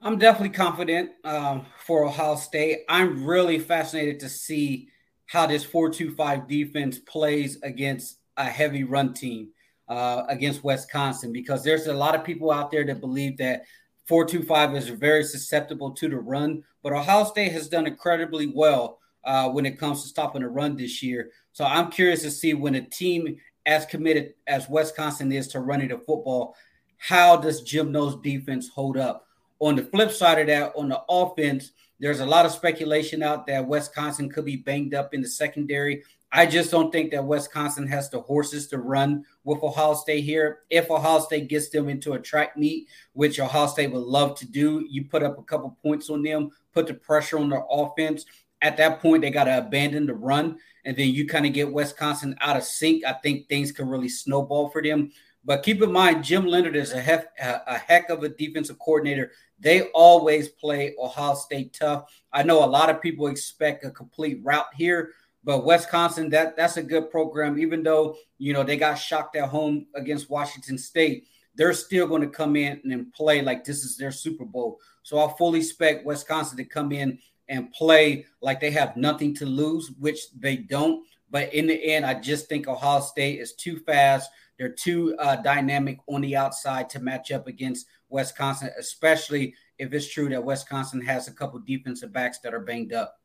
I'm 0.03 0.19
definitely 0.19 0.51
confident 0.51 1.11
um, 1.25 1.67
for 1.85 2.05
Ohio 2.05 2.37
State. 2.37 2.81
I'm 2.89 3.27
really 3.27 3.59
fascinated 3.59 4.21
to 4.21 4.29
see 4.29 4.89
how 5.27 5.47
this 5.47 5.65
4-2-5 5.65 6.49
defense 6.49 6.99
plays 6.99 7.61
against 7.63 8.19
a 8.37 8.45
heavy 8.45 8.85
run 8.85 9.13
team 9.13 9.51
uh, 9.91 10.25
against 10.29 10.65
Wisconsin 10.65 11.33
because 11.33 11.63
there's 11.65 11.89
a 11.89 11.93
lot 11.93 12.15
of 12.15 12.25
people 12.25 12.51
out 12.51 12.71
there 12.71 12.85
that 12.85 13.01
believe 13.01 13.37
that 13.39 13.65
4-2-5 14.09 14.77
is 14.77 14.89
very 14.89 15.25
susceptible 15.25 15.91
to 15.91 16.09
the 16.09 16.17
run, 16.17 16.63
but 16.83 16.93
Ohio 16.93 17.25
State 17.25 17.53
has 17.53 17.69
done 17.69 17.87
incredibly 17.87 18.47
well 18.47 19.01
uh, 19.25 19.51
when 19.51 19.67
it 19.67 19.79
comes 19.79 20.03
to 20.03 20.09
stopping 20.09 20.43
the 20.43 20.49
run 20.49 20.77
this 20.77 21.03
year. 21.03 21.31
So 21.53 21.65
I'm 21.65 21.91
curious 21.91 22.23
to 22.23 22.31
see 22.31 22.55
when 22.55 22.77
a 22.77 22.83
team 22.83 23.37
as 23.67 23.85
committed 23.85 24.35
as 24.47 24.69
Wisconsin 24.69 25.33
is 25.33 25.49
to 25.49 25.61
running 25.61 25.89
the 25.89 25.99
football, 25.99 26.55
how 26.97 27.37
does 27.37 27.63
Jim 27.63 27.93
Knowles 27.93 28.21
defense 28.23 28.69
hold 28.69 28.97
up? 28.97 29.27
On 29.59 29.77
the 29.77 29.83
flip 29.83 30.11
side 30.11 30.39
of 30.39 30.47
that, 30.47 30.73
on 30.77 30.89
the 30.89 31.03
offense, 31.09 31.73
there's 31.99 32.21
a 32.21 32.27
lot 32.27 32.47
of 32.47 32.53
speculation 32.53 33.23
out 33.23 33.47
that 33.47 33.67
Wisconsin 33.67 34.31
could 34.31 34.45
be 34.45 34.57
banged 34.57 34.95
up 34.95 35.13
in 35.13 35.21
the 35.21 35.29
secondary. 35.29 36.03
I 36.33 36.47
just 36.47 36.71
don't 36.71 36.91
think 36.91 37.11
that 37.11 37.25
Wisconsin 37.25 37.87
has 37.89 38.09
the 38.09 38.21
horses 38.21 38.69
to 38.69 38.79
run 38.79 39.25
with 39.45 39.63
Ohio 39.63 39.95
State 39.95 40.25
here. 40.25 40.61
If 40.71 40.91
Ohio 40.91 41.21
State 41.21 41.49
gets 41.49 41.71
them 41.71 41.89
into 41.89 42.13
a 42.13 42.19
track 42.19 42.57
meet, 42.57 42.89
which 43.13 43.41
Ohio 43.41 43.67
State 43.67 43.93
would 43.93 44.03
love 44.03 44.39
to 44.39 44.47
do, 44.47 44.85
you 44.89 45.05
put 45.05 45.23
up 45.23 45.39
a 45.39 45.43
couple 45.43 45.77
points 45.83 46.11
on 46.11 46.23
them, 46.23 46.51
put 46.73 46.87
the 46.87 46.95
pressure 46.95 47.39
on 47.39 47.49
their 47.49 47.65
offense. 47.71 48.25
At 48.63 48.77
that 48.77 49.01
point, 49.01 49.23
they 49.23 49.31
got 49.31 49.45
to 49.45 49.59
abandon 49.59 50.07
the 50.07 50.15
run 50.15 50.59
and 50.85 50.97
then 50.97 51.09
you 51.09 51.27
kind 51.27 51.47
of 51.47 51.53
get 51.53 51.73
Wisconsin 51.73 52.37
out 52.41 52.57
of 52.57 52.65
sync, 52.65 53.05
I 53.05 53.13
think 53.13 53.49
things 53.49 53.73
can 53.73 53.89
really 53.89 54.09
snowball 54.09 54.71
for 54.71 54.83
them. 54.83 55.13
But 55.45 55.63
keep 55.63 55.83
in 55.83 55.91
mind, 55.91 56.25
Jim 56.25 56.47
Leonhard 56.47 56.77
is 56.77 56.93
a 56.93 57.01
heck, 57.01 57.29
a 57.39 57.79
heck 57.79 58.11
of 58.11 58.23
a 58.23 58.29
defensive 58.29 58.79
coordinator. 58.79 59.33
They 59.59 59.85
always 59.91 60.49
play 60.49 60.95
Ohio 60.99 61.35
State 61.35 61.73
tough. 61.79 62.05
I 62.33 62.43
know 62.43 62.63
a 62.63 62.67
lot 62.67 62.91
of 62.91 63.01
people 63.01 63.27
expect 63.27 63.85
a 63.85 63.91
complete 63.91 64.41
route 64.43 64.73
here, 64.75 65.13
but 65.43 65.65
Wisconsin, 65.65 66.31
that 66.31 66.57
that's 66.57 66.77
a 66.77 66.83
good 66.83 67.11
program. 67.11 67.59
Even 67.59 67.83
though 67.83 68.17
you 68.39 68.53
know 68.53 68.63
they 68.63 68.77
got 68.77 68.95
shocked 68.95 69.37
at 69.37 69.49
home 69.49 69.87
against 69.95 70.31
Washington 70.31 70.77
State, 70.77 71.27
they're 71.55 71.73
still 71.73 72.07
going 72.07 72.23
to 72.23 72.29
come 72.29 72.57
in 72.57 72.81
and 72.85 73.13
play 73.13 73.43
like 73.43 73.65
this 73.65 73.85
is 73.85 73.97
their 73.97 74.13
Super 74.13 74.45
Bowl. 74.45 74.79
So 75.03 75.19
I 75.19 75.33
fully 75.37 75.61
expect 75.61 76.07
Wisconsin 76.07 76.57
to 76.59 76.65
come 76.65 76.93
in 76.93 77.19
and 77.49 77.73
play 77.73 78.27
like 78.41 78.61
they 78.61 78.71
have 78.71 78.97
nothing 78.97 79.35
to 79.37 79.47
lose, 79.47 79.91
which 79.99 80.31
they 80.39 80.57
don't. 80.57 81.05
But 81.31 81.55
in 81.55 81.67
the 81.67 81.75
end, 81.75 82.05
I 82.05 82.15
just 82.15 82.49
think 82.49 82.69
Ohio 82.69 83.01
State 83.01 83.41
is 83.41 83.55
too 83.55 83.79
fast. 83.81 84.31
They're 84.59 84.69
too 84.69 85.17
uh, 85.19 85.37
dynamic 85.37 85.99
on 86.07 86.21
the 86.21 86.37
outside 86.37 86.91
to 86.91 87.01
match 87.01 87.33
up 87.33 87.47
against 87.47 87.87
Wisconsin, 88.09 88.71
especially 88.79 89.55
if 89.79 89.93
it's 89.93 90.13
true 90.13 90.29
that 90.29 90.45
Wisconsin 90.45 91.01
has 91.01 91.29
a 91.29 91.33
couple 91.33 91.59
defensive 91.61 92.13
backs 92.13 92.41
that 92.41 92.53
are 92.53 92.61
banged 92.61 92.93
up. 92.93 93.20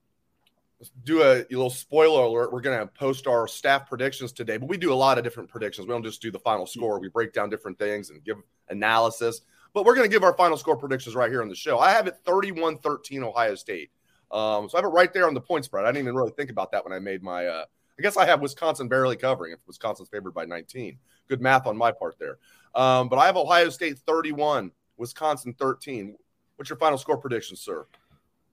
Let's 0.79 0.91
do 1.03 1.21
a, 1.21 1.39
a 1.39 1.45
little 1.49 1.69
spoiler 1.69 2.23
alert. 2.23 2.51
We're 2.51 2.61
going 2.61 2.79
to 2.79 2.85
post 2.85 3.27
our 3.27 3.47
staff 3.47 3.87
predictions 3.87 4.33
today, 4.33 4.57
but 4.57 4.67
we 4.67 4.77
do 4.77 4.91
a 4.91 4.95
lot 4.95 5.17
of 5.17 5.23
different 5.23 5.49
predictions. 5.49 5.87
We 5.87 5.93
don't 5.93 6.03
just 6.03 6.21
do 6.21 6.31
the 6.31 6.39
final 6.39 6.65
score. 6.65 6.99
We 6.99 7.07
break 7.07 7.31
down 7.31 7.49
different 7.49 7.79
things 7.79 8.09
and 8.09 8.23
give 8.23 8.37
analysis. 8.69 9.41
But 9.73 9.85
we're 9.85 9.95
going 9.95 10.09
to 10.09 10.13
give 10.13 10.23
our 10.23 10.33
final 10.33 10.57
score 10.57 10.75
predictions 10.75 11.15
right 11.15 11.29
here 11.29 11.41
on 11.41 11.49
the 11.49 11.55
show. 11.55 11.79
I 11.79 11.91
have 11.91 12.07
it 12.07 12.17
31 12.25 12.79
13 12.79 13.23
Ohio 13.23 13.55
State. 13.55 13.91
Um, 14.31 14.69
so 14.69 14.77
I 14.77 14.81
have 14.81 14.85
it 14.85 14.93
right 14.93 15.13
there 15.13 15.27
on 15.27 15.33
the 15.33 15.41
point 15.41 15.65
spread. 15.65 15.85
I 15.85 15.89
didn't 15.89 16.03
even 16.03 16.15
really 16.15 16.31
think 16.31 16.49
about 16.49 16.71
that 16.71 16.83
when 16.83 16.93
I 16.93 16.99
made 16.99 17.23
my. 17.23 17.45
Uh, 17.45 17.65
I 17.97 18.01
guess 18.01 18.17
I 18.17 18.25
have 18.25 18.41
Wisconsin 18.41 18.89
barely 18.89 19.15
covering 19.15 19.53
if 19.53 19.59
Wisconsin's 19.67 20.09
favored 20.09 20.33
by 20.33 20.43
19. 20.43 20.97
Good 21.29 21.41
math 21.41 21.65
on 21.67 21.77
my 21.77 21.93
part 21.93 22.17
there. 22.19 22.37
Um, 22.73 23.07
but 23.07 23.17
I 23.17 23.25
have 23.25 23.37
Ohio 23.37 23.69
State 23.69 23.99
31, 23.99 24.71
Wisconsin 24.97 25.53
13. 25.57 26.15
What's 26.57 26.69
your 26.69 26.77
final 26.77 26.97
score 26.97 27.17
prediction, 27.17 27.55
sir? 27.55 27.85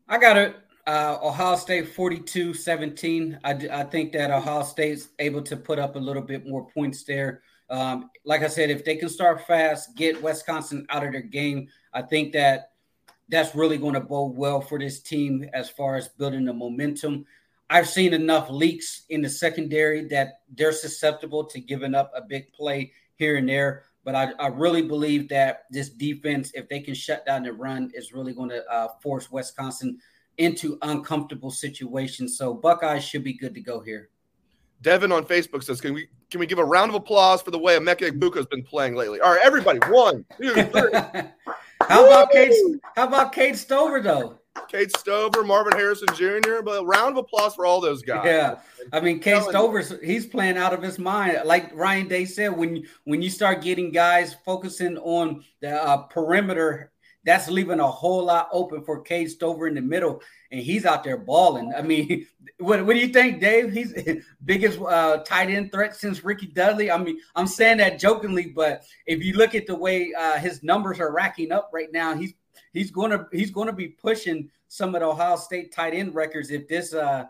I 0.09 0.19
got 0.19 0.37
it. 0.37 0.57
Uh, 0.87 1.17
Ohio 1.23 1.57
State 1.57 1.89
42 1.89 2.55
17. 2.55 3.39
I, 3.45 3.51
I 3.51 3.85
think 3.85 4.13
that 4.13 4.31
Ohio 4.31 4.63
State's 4.63 5.09
able 5.19 5.43
to 5.43 5.57
put 5.57 5.79
up 5.79 5.95
a 5.95 5.99
little 5.99 6.23
bit 6.23 6.47
more 6.47 6.67
points 6.67 7.05
there. 7.05 7.43
Um, 7.71 8.11
like 8.25 8.43
I 8.43 8.49
said, 8.49 8.71
if 8.71 8.85
they 8.85 8.97
can 8.97 9.09
start 9.09 9.47
fast, 9.47 9.97
get 9.97 10.21
Wisconsin 10.21 10.85
out 10.91 11.05
of 11.07 11.13
their 11.13 11.23
game, 11.23 11.69
I 11.93 12.03
think 12.03 12.33
that 12.33 12.73
that's 13.29 13.55
really 13.55 13.79
going 13.79 13.95
to 13.95 14.01
bode 14.01 14.37
well 14.37 14.61
for 14.61 14.79
this 14.79 15.01
team 15.01 15.49
as 15.55 15.71
far 15.71 15.97
as 15.97 16.09
building 16.09 16.45
the 16.45 16.53
momentum. 16.53 17.25
I've 17.71 17.89
seen 17.89 18.13
enough 18.13 18.51
leaks 18.51 19.07
in 19.09 19.23
the 19.23 19.31
secondary 19.31 20.07
that 20.09 20.41
they're 20.55 20.73
susceptible 20.73 21.45
to 21.45 21.61
giving 21.61 21.95
up 21.95 22.13
a 22.15 22.21
big 22.21 22.53
play 22.53 22.93
here 23.15 23.37
and 23.37 23.49
there. 23.49 23.85
But 24.05 24.17
I, 24.17 24.33
I 24.39 24.49
really 24.49 24.83
believe 24.83 25.29
that 25.29 25.63
this 25.71 25.89
defense, 25.89 26.51
if 26.55 26.69
they 26.69 26.81
can 26.81 26.93
shut 26.93 27.25
down 27.25 27.45
the 27.45 27.53
run, 27.53 27.91
is 27.95 28.13
really 28.13 28.35
going 28.35 28.51
to 28.51 28.69
uh, 28.71 28.89
force 29.01 29.31
Wisconsin 29.31 29.99
into 30.39 30.79
uncomfortable 30.83 31.51
situations. 31.51 32.37
So 32.37 32.55
Buckeyes 32.55 33.05
should 33.05 33.25
be 33.25 33.35
good 33.35 33.55
to 33.55 33.61
go 33.61 33.81
here. 33.81 34.09
Devin 34.83 35.13
on 35.13 35.25
Facebook 35.25 35.63
says, 35.63 35.81
"Can 35.81 35.95
we 35.95 36.09
can 36.31 36.41
we 36.41 36.47
give 36.47 36.59
a 36.59 36.65
round 36.65 36.91
of 36.91 36.97
applause 36.97 37.41
for 37.41 37.51
the 37.51 37.59
way 37.59 37.79
Emeka 37.79 38.11
Egbuka 38.11 38.37
has 38.37 38.47
been 38.47 38.63
playing 38.65 38.97
lately?" 38.97 39.21
All 39.21 39.33
right, 39.33 39.41
everybody, 39.43 39.79
one, 39.89 40.25
two, 40.41 40.55
three. 40.55 40.93
How 41.89 42.07
about 42.07 42.33
Cade? 42.33 42.53
How 42.97 43.07
about 43.07 43.33
Cade 43.33 43.57
Stover 43.57 44.01
though? 44.01 44.39
Cade 44.69 44.95
Stover, 44.97 45.45
Marvin 45.45 45.73
Harrison 45.79 46.09
Jr. 46.15 46.63
But 46.63 46.83
a 46.83 46.85
round 46.85 47.13
of 47.13 47.25
applause 47.25 47.55
for 47.55 47.65
all 47.65 47.81
those 47.81 48.03
guys. 48.03 48.27
Yeah, 48.27 48.59
I 48.93 49.01
mean, 49.01 49.21
Cade 49.21 49.43
Stover's 49.45 49.95
he's 50.03 50.27
playing 50.27 50.57
out 50.57 50.73
of 50.73 50.83
his 50.83 50.99
mind. 50.99 51.39
Like 51.45 51.75
Ryan 51.75 52.09
Day 52.09 52.25
said, 52.25 52.57
when 52.57 52.85
when 53.05 53.23
you 53.23 53.31
start 53.31 53.63
getting 53.63 53.93
guys 53.93 54.35
focusing 54.45 54.99
on 54.99 55.45
the 55.61 55.83
uh, 55.83 55.99
perimeter 55.99 56.92
that's 57.25 57.49
leaving 57.49 57.81
a 57.81 57.91
whole 57.91 58.25
lot 58.25 58.49
open 58.53 58.83
for 58.83 59.01
Cade 59.01 59.31
Stover 59.31 59.69
in 59.69 59.75
the 59.75 59.81
middle, 59.81 60.21
and 60.51 60.61
he's 60.61 60.85
out 60.85 61.05
there 61.05 61.17
balling. 61.17 61.73
I 61.77 61.83
mean, 61.83 62.27
what, 62.59 62.85
what 62.85 62.95
do 62.95 62.99
you 62.99 63.09
think, 63.09 63.41
Dave? 63.41 63.73
He's 63.73 63.95
biggest 64.45 64.81
uh, 64.81 65.19
tight 65.19 65.51
end 65.51 65.71
threat 65.71 65.95
since 65.95 66.25
Ricky 66.25 66.47
Dudley. 66.47 66.91
I 66.91 66.99
mean, 66.99 67.19
I'm 67.37 67.47
saying 67.47 67.79
that 67.79 67.99
jokingly, 67.99 68.47
but 68.47 68.85
if 69.07 69.23
you 69.23 69.35
look 69.35 69.55
at 69.55 69.67
the 69.67 69.77
way 69.77 70.13
uh, 70.19 70.39
his 70.39 70.63
numbers 70.63 70.99
are 70.99 71.13
racking 71.13 71.53
up 71.53 71.71
right 71.73 71.93
now, 71.93 72.15
he's 72.15 72.35
he's 72.73 72.91
gonna 72.91 73.27
he's 73.33 73.51
gonna 73.51 73.73
be 73.73 73.89
pushing 73.89 74.51
some 74.69 74.95
of 74.95 75.01
the 75.01 75.07
Ohio 75.07 75.37
State 75.37 75.73
tight 75.73 75.95
end 75.95 76.15
records 76.15 76.51
if 76.51 76.67
this 76.67 76.93
uh, 76.93 77.27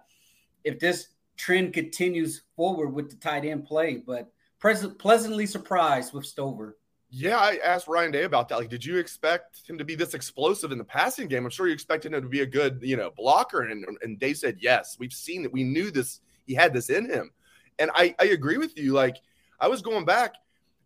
if 0.64 0.78
this 0.78 1.08
trend 1.36 1.74
continues 1.74 2.42
forward 2.56 2.88
with 2.88 3.10
the 3.10 3.16
tight 3.16 3.44
end 3.44 3.66
play. 3.66 3.96
But 3.96 4.32
present, 4.58 4.98
pleasantly 4.98 5.46
surprised 5.46 6.14
with 6.14 6.24
Stover. 6.24 6.76
Yeah, 7.14 7.36
I 7.36 7.58
asked 7.62 7.88
Ryan 7.88 8.10
Day 8.10 8.22
about 8.24 8.48
that. 8.48 8.56
Like, 8.56 8.70
did 8.70 8.82
you 8.82 8.96
expect 8.96 9.68
him 9.68 9.76
to 9.76 9.84
be 9.84 9.94
this 9.94 10.14
explosive 10.14 10.72
in 10.72 10.78
the 10.78 10.84
passing 10.84 11.28
game? 11.28 11.44
I'm 11.44 11.50
sure 11.50 11.66
you 11.66 11.74
expected 11.74 12.14
him 12.14 12.22
to 12.22 12.28
be 12.28 12.40
a 12.40 12.46
good, 12.46 12.78
you 12.80 12.96
know, 12.96 13.10
blocker. 13.14 13.60
And 13.60 13.84
and 14.00 14.18
Day 14.18 14.32
said 14.32 14.56
yes. 14.60 14.96
We've 14.98 15.12
seen 15.12 15.42
that. 15.42 15.52
We 15.52 15.62
knew 15.62 15.90
this. 15.90 16.20
He 16.46 16.54
had 16.54 16.72
this 16.72 16.88
in 16.88 17.10
him. 17.10 17.30
And 17.78 17.90
I 17.94 18.14
I 18.18 18.24
agree 18.26 18.56
with 18.56 18.78
you. 18.78 18.94
Like, 18.94 19.18
I 19.60 19.68
was 19.68 19.82
going 19.82 20.06
back. 20.06 20.36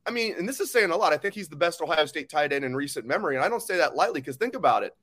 I 0.05 0.11
mean, 0.11 0.35
and 0.37 0.49
this 0.49 0.59
is 0.59 0.69
saying 0.73 0.91
a 0.91 0.97
lot. 0.97 1.13
I 1.13 1.17
think 1.17 1.33
he's 1.33 1.49
the 1.49 1.55
best 1.55 1.81
Ohio 1.81 2.07
State 2.07 2.29
tight 2.29 2.53
end 2.53 2.65
in 2.65 2.75
recent 2.75 3.07
memory, 3.07 3.37
and 3.37 3.45
I 3.45 3.49
don't 3.49 3.63
say 3.63 3.77
that 3.77 3.95
lightly 3.95 4.21
because 4.21 4.37
think 4.37 4.57
about 4.57 4.83
it. 4.83 4.97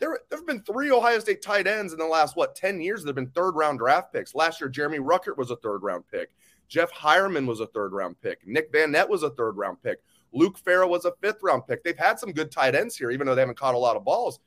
There, 0.00 0.18
there 0.28 0.40
have 0.40 0.46
been 0.46 0.62
three 0.62 0.90
Ohio 0.90 1.20
State 1.20 1.40
tight 1.40 1.68
ends 1.68 1.92
in 1.92 2.00
the 2.00 2.04
last 2.04 2.36
what 2.36 2.56
ten 2.56 2.80
years 2.80 3.02
that 3.02 3.08
have 3.10 3.14
been 3.14 3.30
third 3.30 3.54
round 3.54 3.78
draft 3.78 4.12
picks. 4.12 4.34
Last 4.34 4.60
year, 4.60 4.68
Jeremy 4.68 4.98
Ruckert 4.98 5.36
was 5.36 5.52
a 5.52 5.56
third 5.56 5.84
round 5.84 6.02
pick. 6.10 6.30
Jeff 6.66 6.90
Heuerman 6.92 7.46
was 7.46 7.60
a 7.60 7.66
third 7.68 7.92
round 7.92 8.20
pick. 8.20 8.44
Nick 8.44 8.72
Vannett 8.72 9.08
was 9.08 9.22
a 9.22 9.30
third 9.30 9.56
round 9.56 9.80
pick. 9.80 10.00
Luke 10.34 10.58
Farrell 10.58 10.90
was 10.90 11.04
a 11.04 11.12
fifth 11.22 11.42
round 11.42 11.66
pick. 11.66 11.84
They've 11.84 11.96
had 11.96 12.18
some 12.18 12.32
good 12.32 12.50
tight 12.50 12.74
ends 12.74 12.96
here, 12.96 13.10
even 13.10 13.26
though 13.26 13.34
they 13.34 13.42
haven't 13.42 13.58
caught 13.58 13.74
a 13.74 13.78
lot 13.78 13.96
of 13.96 14.04
balls. 14.04 14.40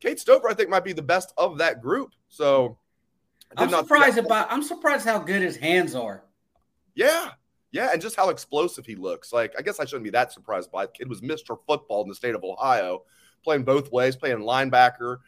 Cade 0.00 0.18
Stover, 0.18 0.48
I 0.48 0.54
think, 0.54 0.68
might 0.68 0.84
be 0.84 0.92
the 0.92 1.02
best 1.02 1.32
of 1.36 1.58
that 1.58 1.80
group. 1.80 2.12
So 2.28 2.78
I'm 3.56 3.70
surprised 3.70 4.18
about 4.18 4.50
I'm 4.50 4.62
surprised 4.62 5.04
how 5.04 5.18
good 5.18 5.42
his 5.42 5.56
hands 5.56 5.94
are. 5.94 6.24
Yeah. 6.94 7.30
Yeah, 7.72 7.90
and 7.92 8.02
just 8.02 8.16
how 8.16 8.30
explosive 8.30 8.84
he 8.84 8.96
looks. 8.96 9.32
Like, 9.32 9.54
I 9.56 9.62
guess 9.62 9.78
I 9.78 9.84
shouldn't 9.84 10.02
be 10.02 10.10
that 10.10 10.32
surprised 10.32 10.72
by 10.72 10.84
it. 10.84 10.94
Kid 10.94 11.08
was 11.08 11.20
Mr. 11.20 11.56
Football 11.68 12.02
in 12.02 12.08
the 12.08 12.16
state 12.16 12.34
of 12.34 12.42
Ohio, 12.42 13.04
playing 13.44 13.62
both 13.62 13.92
ways, 13.92 14.16
playing 14.16 14.38
linebacker. 14.38 15.18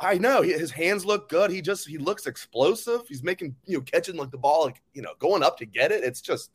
I 0.00 0.16
know 0.16 0.40
his 0.40 0.70
hands 0.70 1.04
look 1.04 1.28
good. 1.28 1.50
He 1.50 1.60
just 1.60 1.86
he 1.86 1.98
looks 1.98 2.26
explosive. 2.26 3.02
He's 3.08 3.22
making 3.22 3.56
you 3.66 3.78
know 3.78 3.82
catching 3.82 4.16
like 4.16 4.30
the 4.30 4.38
ball, 4.38 4.64
like 4.64 4.82
you 4.94 5.02
know, 5.02 5.12
going 5.18 5.42
up 5.42 5.58
to 5.58 5.66
get 5.66 5.92
it. 5.92 6.04
It's 6.04 6.20
just 6.20 6.50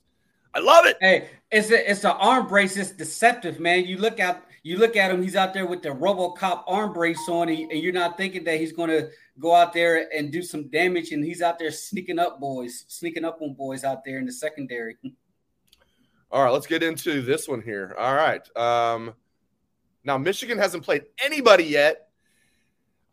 I 0.54 0.60
love 0.60 0.86
it. 0.86 0.98
Hey, 1.00 1.30
it's 1.50 1.72
a 1.72 1.90
it's 1.90 2.04
an 2.04 2.12
arm 2.12 2.48
brace. 2.48 2.76
It's 2.78 2.92
deceptive, 2.92 3.60
man. 3.60 3.86
You 3.86 3.98
look 3.98 4.20
at 4.20 4.44
you 4.64 4.78
look 4.78 4.96
at 4.96 5.12
him. 5.12 5.22
He's 5.22 5.36
out 5.36 5.54
there 5.54 5.66
with 5.66 5.82
the 5.82 5.90
RoboCop 5.90 6.64
arm 6.68 6.94
brace 6.94 7.28
on, 7.30 7.50
and 7.50 7.72
you're 7.72 7.94
not 7.94 8.18
thinking 8.18 8.44
that 8.44 8.60
he's 8.60 8.74
going 8.74 8.90
to 8.90 9.10
go 9.40 9.56
out 9.56 9.74
there 9.74 10.08
and 10.14 10.32
do 10.32 10.44
some 10.44 10.70
damage. 10.70 11.12
And 11.12 11.24
he's 11.24 11.42
out 11.42 11.58
there 11.58 11.72
sneaking 11.72 12.20
up 12.20 12.40
boys, 12.40 12.86
sneaking 12.88 13.26
up 13.26 13.42
on 13.42 13.54
boys 13.54 13.84
out 13.84 14.04
there 14.06 14.20
in 14.20 14.26
the 14.26 14.32
secondary. 14.32 14.98
All 16.32 16.44
right, 16.44 16.52
let's 16.52 16.68
get 16.68 16.84
into 16.84 17.22
this 17.22 17.48
one 17.48 17.62
here. 17.62 17.96
All 17.98 18.16
right. 18.16 18.42
Um, 18.56 19.14
now 20.04 20.18
Michigan 20.18 20.58
hasn't 20.58 20.84
played 20.84 21.04
anybody 21.22 21.66
yet 21.66 22.11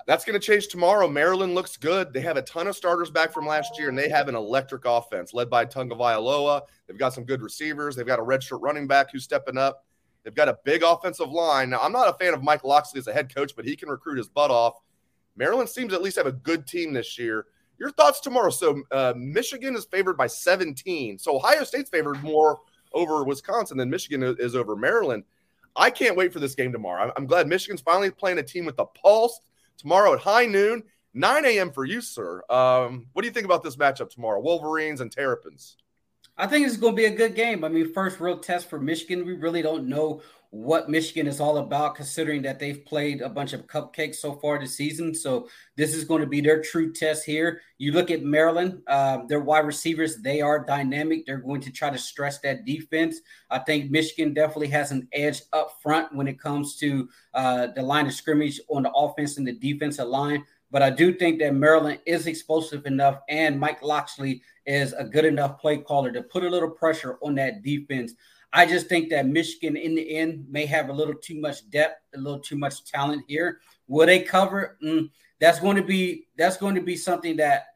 that's 0.09 0.25
going 0.25 0.41
to 0.41 0.45
change 0.45 0.69
tomorrow. 0.69 1.07
Maryland 1.07 1.55
looks 1.55 1.77
good. 1.77 2.15
They 2.15 2.23
have 2.23 2.38
a 2.38 2.43
ton 2.43 2.67
of 2.67 2.75
starters 2.75 3.11
back 3.11 3.31
from 3.31 3.47
last 3.47 3.79
year, 3.79 3.91
and 3.91 3.99
they 3.99 4.09
have 4.09 4.27
an 4.27 4.35
electric 4.35 4.87
offense 4.87 5.35
led 5.35 5.50
by 5.50 5.67
Tagovailoa. 5.67 6.62
They've 6.87 6.97
got 6.97 7.12
some 7.12 7.25
good 7.25 7.43
receivers. 7.43 7.95
They've 7.95 8.07
got 8.07 8.19
a 8.19 8.23
redshirt 8.23 8.62
running 8.62 8.87
back 8.87 9.12
who's 9.12 9.25
stepping 9.25 9.59
up. 9.59 9.85
They've 10.25 10.35
got 10.35 10.49
a 10.49 10.57
big 10.65 10.83
offensive 10.83 11.29
line. 11.29 11.69
Now, 11.69 11.81
I'm 11.83 11.93
not 11.93 12.09
a 12.09 12.15
fan 12.15 12.33
of 12.33 12.43
Mike 12.43 12.65
Locksley 12.65 13.00
as 13.00 13.07
a 13.07 13.12
head 13.12 13.33
coach, 13.33 13.53
but 13.55 13.67
he 13.67 13.77
can 13.77 13.91
recruit 13.91 14.17
his 14.17 14.29
butt 14.29 14.50
off. 14.50 14.81
Maryland 15.37 15.69
seems 15.69 15.93
at 15.93 16.00
least 16.00 16.17
have 16.17 16.27
a 16.27 16.33
good 16.33 16.67
team 16.67 16.95
this 16.95 17.19
year. 17.19 17.45
Your 17.79 17.91
thoughts 17.91 18.21
tomorrow? 18.21 18.49
So, 18.49 18.83
uh, 18.91 19.12
Michigan 19.15 19.77
is 19.77 19.85
favored 19.85 20.17
by 20.17 20.27
17. 20.27 21.19
So, 21.19 21.37
Ohio 21.37 21.65
State's 21.65 21.91
favored 21.91 22.23
more 22.23 22.61
over 22.95 23.25
Wisconsin 23.25 23.77
than 23.77 23.91
Michigan 23.91 24.23
is 24.38 24.57
over 24.57 24.75
Maryland. 24.75 25.25
I 25.77 25.91
can't 25.91 26.17
wait 26.17 26.33
for 26.33 26.41
this 26.41 26.55
game 26.55 26.73
tomorrow. 26.73 27.12
I'm 27.15 27.27
glad 27.27 27.47
Michigan's 27.47 27.83
finally 27.83 28.11
playing 28.11 28.38
a 28.38 28.43
team 28.43 28.65
with 28.65 28.79
a 28.79 28.87
pulse 28.87 29.38
tomorrow 29.78 30.12
at 30.12 30.20
high 30.20 30.47
noon, 30.47 30.82
9 31.14 31.44
a.m. 31.47 31.73
for 31.73 31.85
you, 31.85 32.00
sir. 32.00 32.42
Um, 32.50 33.06
what 33.12 33.23
do 33.23 33.28
you 33.28 33.32
think 33.32 33.47
about 33.47 33.62
this 33.62 33.76
matchup 33.76 34.11
tomorrow? 34.11 34.40
Wolverines 34.40 35.00
and 35.00 35.11
Terrapins. 35.11 35.76
I 36.37 36.47
think 36.47 36.66
it's 36.66 36.76
going 36.76 36.92
to 36.92 36.97
be 36.97 37.06
a 37.06 37.11
good 37.11 37.35
game. 37.35 37.64
I 37.64 37.68
mean, 37.68 37.92
first 37.92 38.20
real 38.20 38.38
test 38.38 38.70
for 38.70 38.78
Michigan. 38.78 39.26
We 39.26 39.32
really 39.32 39.62
don't 39.62 39.88
know 39.88 40.23
what 40.50 40.88
Michigan 40.88 41.26
is 41.26 41.40
all 41.40 41.59
about, 41.59 41.95
considering 41.95 42.40
that 42.43 42.59
they've 42.59 42.85
played 42.87 43.21
a 43.21 43.28
bunch 43.28 43.52
of 43.52 43.67
cupcakes 43.67 44.17
so 44.17 44.33
far 44.35 44.59
this 44.59 44.76
season. 44.76 45.14
So 45.14 45.49
this 45.76 45.95
is 45.95 46.05
going 46.05 46.23
to 46.23 46.26
be 46.26 46.40
their 46.40 46.62
true 46.62 46.90
test 46.93 47.26
here. 47.26 47.61
You 47.76 47.93
look 47.93 48.11
at 48.11 48.23
Maryland, 48.23 48.81
uh, 48.87 49.26
their 49.26 49.40
wide 49.40 49.67
receivers, 49.67 50.17
they 50.17 50.40
are 50.40 50.64
dynamic. 50.64 51.26
They're 51.26 51.37
going 51.38 51.61
to 51.62 51.71
try 51.71 51.90
to 51.90 51.99
stress 51.99 52.38
that 52.40 52.64
defense. 52.64 53.21
I 53.50 53.59
think 53.59 53.90
Michigan 53.90 54.33
definitely 54.33 54.69
has 54.69 54.90
an 54.90 55.07
edge 55.12 55.43
up 55.52 55.76
front 55.83 56.14
when 56.14 56.28
it 56.28 56.40
comes 56.40 56.76
to 56.76 57.09
uh, 57.35 57.69
the 57.76 57.83
line 57.83 58.07
of 58.07 58.14
scrimmage 58.14 58.59
on 58.69 58.85
the 58.85 58.93
offense 58.93 59.37
and 59.37 59.47
the 59.47 59.52
defensive 59.52 60.09
line. 60.09 60.45
But 60.71 60.83
I 60.83 60.90
do 60.90 61.14
think 61.14 61.38
that 61.40 61.55
Maryland 61.55 62.00
is 62.05 62.26
explosive 62.26 62.85
enough, 62.87 63.21
and 63.28 63.59
Mike 63.59 63.83
Locksley 63.83 64.43
is 64.67 64.93
a 64.93 65.05
good 65.05 65.25
enough 65.25 65.59
play 65.59 65.78
caller 65.78 66.12
to 66.12 66.23
put 66.23 66.45
a 66.45 66.50
little 66.50 66.71
pressure 66.71 67.19
on 67.23 67.35
that 67.37 67.62
defense. 67.62 68.12
I 68.52 68.64
just 68.64 68.88
think 68.88 69.11
that 69.11 69.26
Michigan, 69.26 69.76
in 69.76 69.95
the 69.95 70.17
end, 70.17 70.47
may 70.49 70.64
have 70.67 70.88
a 70.88 70.93
little 70.93 71.14
too 71.14 71.38
much 71.40 71.69
depth, 71.71 72.00
a 72.14 72.19
little 72.19 72.40
too 72.40 72.57
much 72.57 72.85
talent 72.85 73.25
here. 73.28 73.61
Will 73.88 74.07
they 74.07 74.21
cover? 74.21 74.78
Mm, 74.83 75.11
that's 75.38 75.61
going 75.61 75.76
to 75.76 75.83
be 75.83 76.26
that's 76.37 76.57
going 76.57 76.75
to 76.75 76.81
be 76.81 76.97
something 76.97 77.37
that 77.37 77.67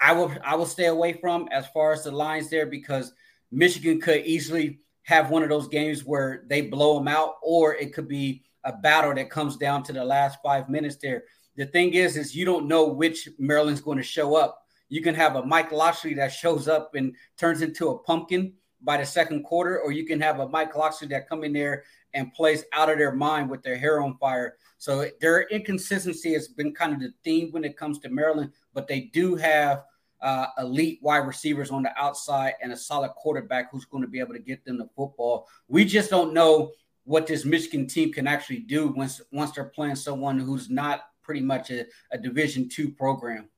I 0.00 0.12
will 0.12 0.32
I 0.44 0.56
will 0.56 0.66
stay 0.66 0.86
away 0.86 1.12
from 1.14 1.48
as 1.50 1.66
far 1.68 1.92
as 1.92 2.04
the 2.04 2.10
lines 2.10 2.50
there 2.50 2.66
because 2.66 3.12
Michigan 3.50 4.00
could 4.00 4.26
easily 4.26 4.80
have 5.04 5.30
one 5.30 5.42
of 5.42 5.48
those 5.48 5.68
games 5.68 6.04
where 6.04 6.44
they 6.48 6.62
blow 6.62 6.98
them 6.98 7.08
out, 7.08 7.36
or 7.42 7.74
it 7.74 7.94
could 7.94 8.08
be 8.08 8.42
a 8.64 8.72
battle 8.72 9.14
that 9.14 9.30
comes 9.30 9.56
down 9.56 9.82
to 9.84 9.92
the 9.92 10.04
last 10.04 10.38
five 10.44 10.68
minutes 10.68 10.96
there. 10.96 11.24
The 11.56 11.66
thing 11.66 11.94
is, 11.94 12.16
is 12.16 12.36
you 12.36 12.44
don't 12.44 12.68
know 12.68 12.88
which 12.88 13.28
Maryland's 13.38 13.80
going 13.80 13.98
to 13.98 14.04
show 14.04 14.36
up. 14.36 14.62
You 14.90 15.02
can 15.02 15.14
have 15.14 15.36
a 15.36 15.44
Mike 15.44 15.72
Locksley 15.72 16.14
that 16.14 16.32
shows 16.32 16.68
up 16.68 16.94
and 16.94 17.14
turns 17.36 17.62
into 17.62 17.88
a 17.88 17.98
pumpkin 17.98 18.52
by 18.82 18.96
the 18.96 19.06
second 19.06 19.42
quarter, 19.42 19.80
or 19.80 19.92
you 19.92 20.04
can 20.04 20.20
have 20.20 20.40
a 20.40 20.48
Mike 20.48 20.76
Locksley 20.76 21.08
that 21.08 21.28
come 21.28 21.44
in 21.44 21.52
there 21.52 21.84
and 22.14 22.32
plays 22.32 22.64
out 22.72 22.90
of 22.90 22.98
their 22.98 23.12
mind 23.12 23.50
with 23.50 23.62
their 23.62 23.76
hair 23.76 24.00
on 24.00 24.16
fire. 24.18 24.56
So 24.78 25.06
their 25.20 25.42
inconsistency 25.48 26.32
has 26.34 26.48
been 26.48 26.72
kind 26.74 26.92
of 26.92 27.00
the 27.00 27.12
theme 27.24 27.50
when 27.50 27.64
it 27.64 27.76
comes 27.76 27.98
to 28.00 28.08
Maryland, 28.08 28.52
but 28.72 28.86
they 28.86 29.10
do 29.12 29.34
have 29.36 29.84
uh, 30.20 30.46
elite 30.58 31.00
wide 31.02 31.26
receivers 31.26 31.70
on 31.70 31.82
the 31.82 31.92
outside 31.96 32.54
and 32.62 32.72
a 32.72 32.76
solid 32.76 33.10
quarterback 33.10 33.70
who's 33.70 33.84
going 33.84 34.02
to 34.02 34.08
be 34.08 34.20
able 34.20 34.34
to 34.34 34.40
get 34.40 34.64
them 34.64 34.78
the 34.78 34.88
football. 34.96 35.48
We 35.68 35.84
just 35.84 36.10
don't 36.10 36.32
know 36.32 36.72
what 37.04 37.26
this 37.26 37.44
Michigan 37.44 37.86
team 37.86 38.12
can 38.12 38.26
actually 38.26 38.60
do 38.60 38.88
once 38.88 39.20
once 39.32 39.52
they're 39.52 39.64
playing 39.64 39.96
someone 39.96 40.38
who's 40.38 40.68
not 40.70 41.02
pretty 41.22 41.40
much 41.40 41.70
a, 41.70 41.86
a 42.12 42.18
Division 42.18 42.68
two 42.68 42.90
program. 42.90 43.48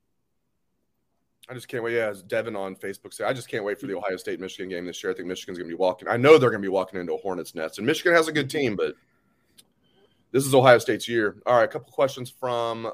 I 1.50 1.54
just 1.54 1.66
can't 1.66 1.82
wait. 1.82 1.96
Yeah, 1.96 2.08
as 2.08 2.22
Devin 2.22 2.54
on 2.54 2.76
Facebook 2.76 3.12
said, 3.12 3.26
I 3.26 3.32
just 3.32 3.48
can't 3.48 3.64
wait 3.64 3.80
for 3.80 3.88
the 3.88 3.94
mm-hmm. 3.94 4.04
Ohio 4.04 4.16
State 4.16 4.38
Michigan 4.38 4.68
game 4.68 4.86
this 4.86 5.02
year. 5.02 5.12
I 5.12 5.16
think 5.16 5.26
Michigan's 5.26 5.58
going 5.58 5.68
to 5.68 5.74
be 5.74 5.78
walking. 5.78 6.06
I 6.06 6.16
know 6.16 6.38
they're 6.38 6.50
going 6.50 6.62
to 6.62 6.66
be 6.66 6.72
walking 6.72 7.00
into 7.00 7.14
a 7.14 7.18
hornet's 7.18 7.56
nest, 7.56 7.78
and 7.78 7.86
Michigan 7.86 8.14
has 8.14 8.28
a 8.28 8.32
good 8.32 8.48
team, 8.48 8.76
but 8.76 8.94
this 10.30 10.46
is 10.46 10.54
Ohio 10.54 10.78
State's 10.78 11.08
year. 11.08 11.42
All 11.46 11.56
right, 11.56 11.64
a 11.64 11.68
couple 11.68 11.90
questions 11.90 12.30
from 12.30 12.92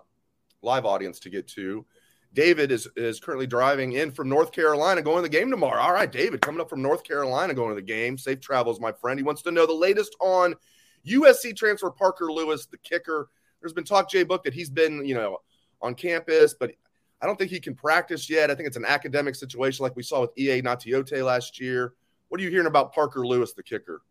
live 0.63 0.87
audience 0.87 1.21
to 1.21 1.31
get 1.31 1.47
to. 1.49 1.85
David 2.33 2.73
is 2.73 2.89
is 2.97 3.21
currently 3.21 3.47
driving 3.47 3.93
in 3.93 4.11
from 4.11 4.31
North 4.31 4.53
Carolina, 4.53 5.03
going 5.03 5.19
to 5.19 5.23
the 5.23 5.29
game 5.29 5.51
tomorrow. 5.51 5.81
All 5.81 5.93
right, 5.93 6.11
David, 6.11 6.41
coming 6.41 6.61
up 6.61 6.71
from 6.71 6.81
North 6.81 7.05
Carolina, 7.05 7.53
going 7.53 7.69
to 7.69 7.75
the 7.75 7.83
game. 7.83 8.17
Safe 8.17 8.41
travels, 8.41 8.81
my 8.81 8.93
friend. 8.93 9.19
He 9.19 9.25
wants 9.25 9.43
to 9.43 9.51
know 9.51 9.67
the 9.67 9.75
latest 9.75 10.17
on 10.19 10.55
USC 11.07 11.55
transfer 11.55 11.91
Parker 11.91 12.33
Lewis, 12.33 12.65
the 12.65 12.79
kicker. 12.79 13.29
There's 13.61 13.75
been 13.75 13.85
talk, 13.85 14.11
Jay 14.11 14.23
Book, 14.23 14.45
that 14.45 14.55
he's 14.55 14.71
been, 14.71 15.05
you 15.05 15.15
know, 15.15 15.39
on 15.83 15.95
campus, 15.95 16.55
but 16.59 16.73
I 17.21 17.27
don't 17.27 17.39
think 17.39 17.51
he 17.51 17.61
can 17.61 17.75
practice 17.75 18.29
yet. 18.29 18.51
I 18.51 18.55
think 18.55 18.67
it's 18.67 18.77
an 18.77 18.85
academic 18.85 19.35
situation 19.35 19.83
like 19.83 19.97
we 19.97 20.03
saw 20.03 20.23
with 20.23 20.37
EA 20.37 20.63
Natiote 20.63 21.25
last 21.25 21.61
year. 21.61 21.95
What 22.29 22.41
are 22.41 22.45
you 22.45 22.51
hearing 22.51 22.67
about 22.67 22.93
Parker 22.93 23.27
Lewis, 23.27 23.53
the 23.53 23.63
kicker? 23.63 24.03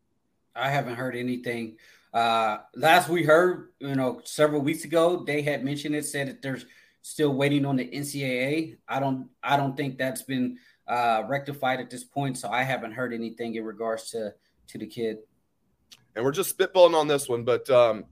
I 0.56 0.70
haven't 0.70 0.96
heard 0.96 1.16
anything. 1.16 1.78
Uh, 2.14 2.60
last 2.76 3.10
we 3.10 3.24
heard, 3.24 3.70
you 3.80 3.96
know, 3.96 4.22
several 4.24 4.62
weeks 4.62 4.86
ago, 4.86 5.24
they 5.26 5.42
had 5.42 5.64
mentioned 5.66 5.96
it, 5.96 6.06
said 6.06 6.30
that 6.30 6.42
there's 6.42 6.66
still 7.02 7.34
waiting 7.34 7.66
on 7.66 7.76
the 7.76 7.86
NCAA. 7.86 8.78
I 8.88 9.00
don't, 9.00 9.28
I 9.44 9.58
don't 9.58 9.76
think 9.76 9.98
that's 9.98 10.22
been 10.22 10.58
uh, 10.88 11.24
rectified 11.28 11.80
at 11.80 11.90
this 11.90 12.04
point. 12.04 12.38
So 12.38 12.50
I 12.50 12.64
haven't 12.64 12.94
heard 12.94 13.14
anything 13.14 13.56
in 13.56 13.64
regards 13.64 14.12
to 14.12 14.34
to 14.68 14.78
the 14.78 14.88
kid. 14.88 15.18
And 16.16 16.24
we're 16.24 16.32
just 16.32 16.58
spitballing 16.58 16.96
on 16.96 17.08
this 17.08 17.28
one, 17.28 17.44
but 17.44 17.70
um, 17.70 18.06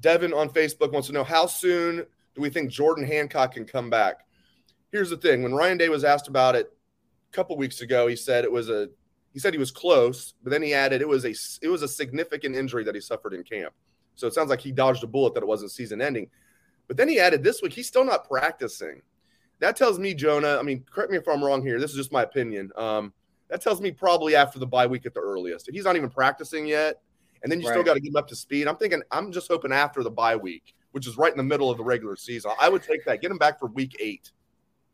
Devin 0.00 0.32
on 0.32 0.48
Facebook 0.48 0.92
wants 0.92 1.08
to 1.08 1.14
know 1.14 1.24
how 1.24 1.46
soon 1.46 1.98
do 2.34 2.40
we 2.40 2.50
think 2.50 2.70
Jordan 2.70 3.04
Hancock 3.04 3.54
can 3.54 3.64
come 3.64 3.90
back? 3.90 4.26
Here's 4.92 5.10
the 5.10 5.16
thing: 5.16 5.42
when 5.42 5.54
Ryan 5.54 5.78
Day 5.78 5.88
was 5.88 6.04
asked 6.04 6.28
about 6.28 6.56
it 6.56 6.72
a 7.30 7.34
couple 7.34 7.56
weeks 7.56 7.80
ago, 7.80 8.06
he 8.06 8.16
said 8.16 8.44
it 8.44 8.52
was 8.52 8.68
a 8.68 8.88
he 9.32 9.38
said 9.38 9.52
he 9.54 9.58
was 9.58 9.70
close, 9.70 10.34
but 10.42 10.50
then 10.50 10.62
he 10.62 10.74
added 10.74 11.00
it 11.00 11.08
was 11.08 11.24
a 11.24 11.34
it 11.62 11.68
was 11.68 11.82
a 11.82 11.88
significant 11.88 12.56
injury 12.56 12.84
that 12.84 12.94
he 12.94 13.00
suffered 13.00 13.34
in 13.34 13.44
camp. 13.44 13.72
So 14.14 14.26
it 14.26 14.34
sounds 14.34 14.50
like 14.50 14.60
he 14.60 14.72
dodged 14.72 15.04
a 15.04 15.06
bullet 15.06 15.34
that 15.34 15.42
it 15.42 15.46
wasn't 15.46 15.70
season 15.70 16.02
ending. 16.02 16.28
But 16.88 16.96
then 16.96 17.08
he 17.08 17.20
added 17.20 17.44
this 17.44 17.62
week 17.62 17.72
he's 17.72 17.86
still 17.86 18.04
not 18.04 18.28
practicing. 18.28 19.02
That 19.60 19.76
tells 19.76 19.98
me 19.98 20.14
Jonah. 20.14 20.56
I 20.58 20.62
mean, 20.62 20.84
correct 20.90 21.10
me 21.10 21.18
if 21.18 21.28
I'm 21.28 21.44
wrong 21.44 21.62
here. 21.62 21.78
This 21.78 21.90
is 21.90 21.96
just 21.96 22.12
my 22.12 22.22
opinion. 22.22 22.70
Um, 22.76 23.12
that 23.48 23.60
tells 23.60 23.80
me 23.80 23.90
probably 23.90 24.34
after 24.34 24.58
the 24.58 24.66
bye 24.66 24.86
week 24.86 25.06
at 25.06 25.14
the 25.14 25.20
earliest. 25.20 25.68
If 25.68 25.74
he's 25.74 25.84
not 25.84 25.96
even 25.96 26.10
practicing 26.10 26.66
yet, 26.66 27.00
and 27.42 27.50
then 27.50 27.60
you 27.60 27.66
right. 27.66 27.74
still 27.74 27.82
got 27.82 27.94
to 27.94 28.00
get 28.00 28.10
him 28.10 28.16
up 28.16 28.28
to 28.28 28.36
speed. 28.36 28.66
I'm 28.66 28.76
thinking 28.76 29.02
I'm 29.10 29.32
just 29.32 29.48
hoping 29.48 29.72
after 29.72 30.02
the 30.02 30.10
bye 30.10 30.36
week, 30.36 30.74
which 30.92 31.06
is 31.06 31.16
right 31.16 31.30
in 31.30 31.38
the 31.38 31.44
middle 31.44 31.70
of 31.70 31.78
the 31.78 31.84
regular 31.84 32.16
season. 32.16 32.52
I 32.60 32.68
would 32.68 32.82
take 32.82 33.04
that. 33.04 33.20
Get 33.20 33.30
him 33.30 33.38
back 33.38 33.58
for 33.58 33.68
week 33.68 33.96
eight. 34.00 34.32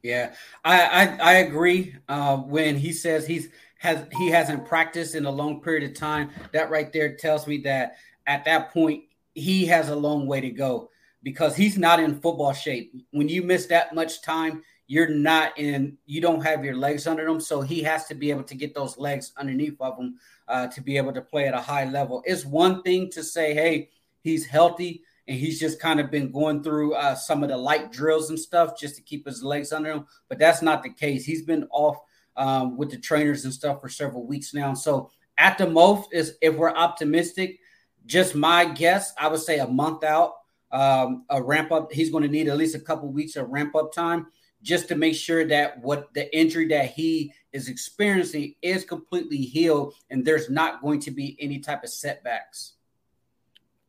Yeah, 0.02 0.34
I 0.64 0.82
I, 0.82 1.18
I 1.20 1.32
agree. 1.38 1.94
Uh, 2.08 2.36
when 2.38 2.76
he 2.76 2.92
says 2.92 3.26
he's 3.26 3.48
has 3.78 4.06
he 4.16 4.28
hasn't 4.28 4.64
practiced 4.66 5.14
in 5.14 5.26
a 5.26 5.30
long 5.30 5.60
period 5.60 5.90
of 5.90 5.96
time, 5.96 6.30
that 6.52 6.70
right 6.70 6.92
there 6.92 7.16
tells 7.16 7.46
me 7.46 7.58
that 7.58 7.96
at 8.26 8.44
that 8.44 8.72
point 8.72 9.04
he 9.34 9.66
has 9.66 9.88
a 9.88 9.96
long 9.96 10.26
way 10.26 10.40
to 10.40 10.50
go 10.50 10.90
because 11.22 11.56
he's 11.56 11.76
not 11.76 12.00
in 12.00 12.20
football 12.20 12.52
shape. 12.52 12.92
When 13.10 13.28
you 13.28 13.42
miss 13.42 13.66
that 13.66 13.94
much 13.94 14.22
time, 14.22 14.62
you're 14.86 15.08
not 15.08 15.58
in. 15.58 15.98
You 16.06 16.20
don't 16.20 16.42
have 16.42 16.64
your 16.64 16.76
legs 16.76 17.06
under 17.06 17.24
them, 17.26 17.40
so 17.40 17.60
he 17.60 17.82
has 17.82 18.06
to 18.06 18.14
be 18.14 18.30
able 18.30 18.44
to 18.44 18.54
get 18.54 18.74
those 18.74 18.96
legs 18.96 19.32
underneath 19.36 19.80
of 19.80 19.98
him 19.98 20.16
uh, 20.48 20.68
to 20.68 20.80
be 20.80 20.96
able 20.96 21.12
to 21.12 21.22
play 21.22 21.48
at 21.48 21.54
a 21.54 21.60
high 21.60 21.84
level. 21.84 22.22
It's 22.24 22.44
one 22.44 22.82
thing 22.82 23.10
to 23.10 23.22
say, 23.24 23.54
hey, 23.54 23.90
he's 24.22 24.46
healthy 24.46 25.02
and 25.28 25.36
he's 25.36 25.58
just 25.58 25.80
kind 25.80 26.00
of 26.00 26.10
been 26.10 26.30
going 26.30 26.62
through 26.62 26.94
uh, 26.94 27.14
some 27.14 27.42
of 27.42 27.48
the 27.48 27.56
light 27.56 27.90
drills 27.90 28.30
and 28.30 28.38
stuff 28.38 28.78
just 28.78 28.96
to 28.96 29.02
keep 29.02 29.26
his 29.26 29.42
legs 29.42 29.72
under 29.72 29.90
him. 29.90 30.06
But 30.28 30.38
that's 30.38 30.62
not 30.62 30.82
the 30.82 30.90
case. 30.90 31.24
He's 31.24 31.42
been 31.42 31.66
off 31.70 31.96
um, 32.36 32.76
with 32.76 32.90
the 32.90 32.98
trainers 32.98 33.44
and 33.44 33.52
stuff 33.52 33.80
for 33.80 33.88
several 33.88 34.26
weeks 34.26 34.54
now. 34.54 34.74
So 34.74 35.10
at 35.38 35.58
the 35.58 35.68
most, 35.68 36.10
is 36.12 36.36
if 36.40 36.54
we're 36.54 36.70
optimistic, 36.70 37.58
just 38.06 38.34
my 38.34 38.64
guess, 38.64 39.12
I 39.18 39.28
would 39.28 39.40
say 39.40 39.58
a 39.58 39.66
month 39.66 40.04
out, 40.04 40.34
um, 40.70 41.24
a 41.30 41.42
ramp 41.42 41.72
up. 41.72 41.92
He's 41.92 42.10
going 42.10 42.22
to 42.22 42.28
need 42.28 42.48
at 42.48 42.56
least 42.56 42.74
a 42.74 42.80
couple 42.80 43.08
weeks 43.10 43.36
of 43.36 43.48
ramp 43.48 43.74
up 43.74 43.92
time 43.92 44.26
just 44.62 44.88
to 44.88 44.94
make 44.94 45.14
sure 45.14 45.46
that 45.46 45.80
what 45.80 46.12
the 46.14 46.34
injury 46.36 46.66
that 46.68 46.90
he 46.90 47.32
is 47.52 47.68
experiencing 47.68 48.54
is 48.62 48.84
completely 48.84 49.38
healed 49.38 49.94
and 50.10 50.24
there's 50.24 50.50
not 50.50 50.82
going 50.82 51.00
to 51.00 51.10
be 51.10 51.36
any 51.40 51.58
type 51.58 51.84
of 51.84 51.90
setbacks. 51.90 52.75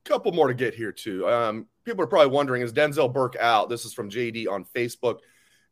Couple 0.07 0.31
more 0.31 0.47
to 0.47 0.53
get 0.53 0.73
here 0.73 0.91
too. 0.91 1.27
Um, 1.27 1.67
people 1.83 2.03
are 2.03 2.07
probably 2.07 2.31
wondering 2.31 2.61
is 2.61 2.71
Denzel 2.71 3.11
Burke 3.11 3.35
out? 3.35 3.69
This 3.69 3.83
is 3.83 3.93
from 3.93 4.09
JD 4.09 4.47
on 4.47 4.65
Facebook. 4.65 5.19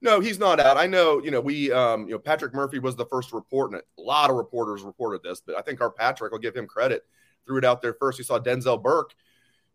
No, 0.01 0.20
he's 0.20 0.38
not 0.38 0.60
out. 0.60 0.77
I 0.77 0.88
know, 0.88 1.24
you 1.24 1.32
know, 1.32 1.39
we, 1.39 1.72
um, 1.72 2.06
you 2.06 2.12
know, 2.12 2.20
Patrick 2.20 2.54
Murphy 2.54 2.80
was 2.80 2.98
the 2.98 3.06
first 3.06 3.30
to 3.30 3.36
report, 3.36 3.72
and 3.72 3.82
a 3.82 4.01
lot 4.01 4.30
of 4.30 4.36
reporters 4.36 4.84
reported 4.84 5.24
this, 5.24 5.42
but 5.42 5.58
I 5.58 5.62
think 5.62 5.80
our 5.80 5.89
Patrick 5.89 6.34
will 6.34 6.39
give 6.39 6.56
him 6.56 6.68
credit. 6.68 7.06
Threw 7.48 7.58
it 7.58 7.63
out 7.65 7.82
there 7.82 7.94
first. 7.94 8.18
He 8.18 8.24
saw 8.24 8.38
Denzel 8.38 8.82
Burke. 8.84 9.15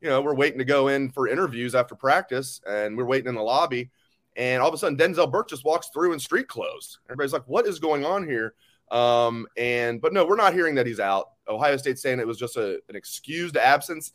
You 0.03 0.11
know, 0.11 0.21
we're 0.21 0.35
waiting 0.35 0.59
to 0.59 0.65
go 0.65 0.89
in 0.89 1.11
for 1.11 1.27
interviews 1.27 1.75
after 1.75 1.95
practice, 1.95 2.61
and 2.69 2.97
we're 2.97 3.07
waiting 3.07 3.29
in 3.29 3.35
the 3.35 3.43
lobby 3.43 3.91
and 4.37 4.63
all 4.63 4.69
of 4.69 4.75
a 4.75 4.79
sudden 4.79 4.97
Denzel 4.97 5.31
Burke 5.31 5.49
just 5.49 5.65
walks 5.65 5.89
through 5.89 6.13
in 6.13 6.19
street 6.19 6.49
clothes. 6.49 6.99
Everybody's 7.07 7.33
like, 7.33 7.47
"What 7.47 7.67
is 7.67 7.79
going 7.79 8.05
on 8.05 8.27
here?" 8.27 8.55
Um, 8.91 9.47
and 9.57 10.01
but 10.01 10.13
no, 10.13 10.25
we're 10.25 10.37
not 10.37 10.55
hearing 10.55 10.75
that 10.77 10.87
he's 10.87 11.01
out. 11.01 11.31
Ohio 11.49 11.77
State's 11.77 12.03
saying 12.03 12.21
it 12.21 12.27
was 12.27 12.39
just 12.39 12.57
a, 12.57 12.81
an 12.89 12.97
excused 12.97 13.57
absence. 13.57 14.13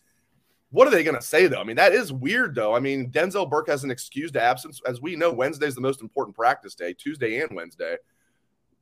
What 0.71 0.87
are 0.87 0.91
they 0.91 1.03
going 1.03 1.15
to 1.15 1.21
say 1.21 1.47
though? 1.47 1.61
I 1.61 1.63
mean, 1.63 1.75
that 1.77 1.93
is 1.93 2.11
weird 2.11 2.55
though. 2.55 2.75
I 2.75 2.79
mean, 2.79 3.09
Denzel 3.11 3.49
Burke 3.49 3.69
has 3.69 3.83
an 3.83 3.91
excused 3.91 4.35
absence, 4.35 4.81
as 4.85 5.01
we 5.01 5.15
know. 5.15 5.31
Wednesday's 5.31 5.75
the 5.75 5.81
most 5.81 6.01
important 6.01 6.35
practice 6.35 6.75
day, 6.75 6.93
Tuesday 6.93 7.41
and 7.41 7.55
Wednesday. 7.55 7.97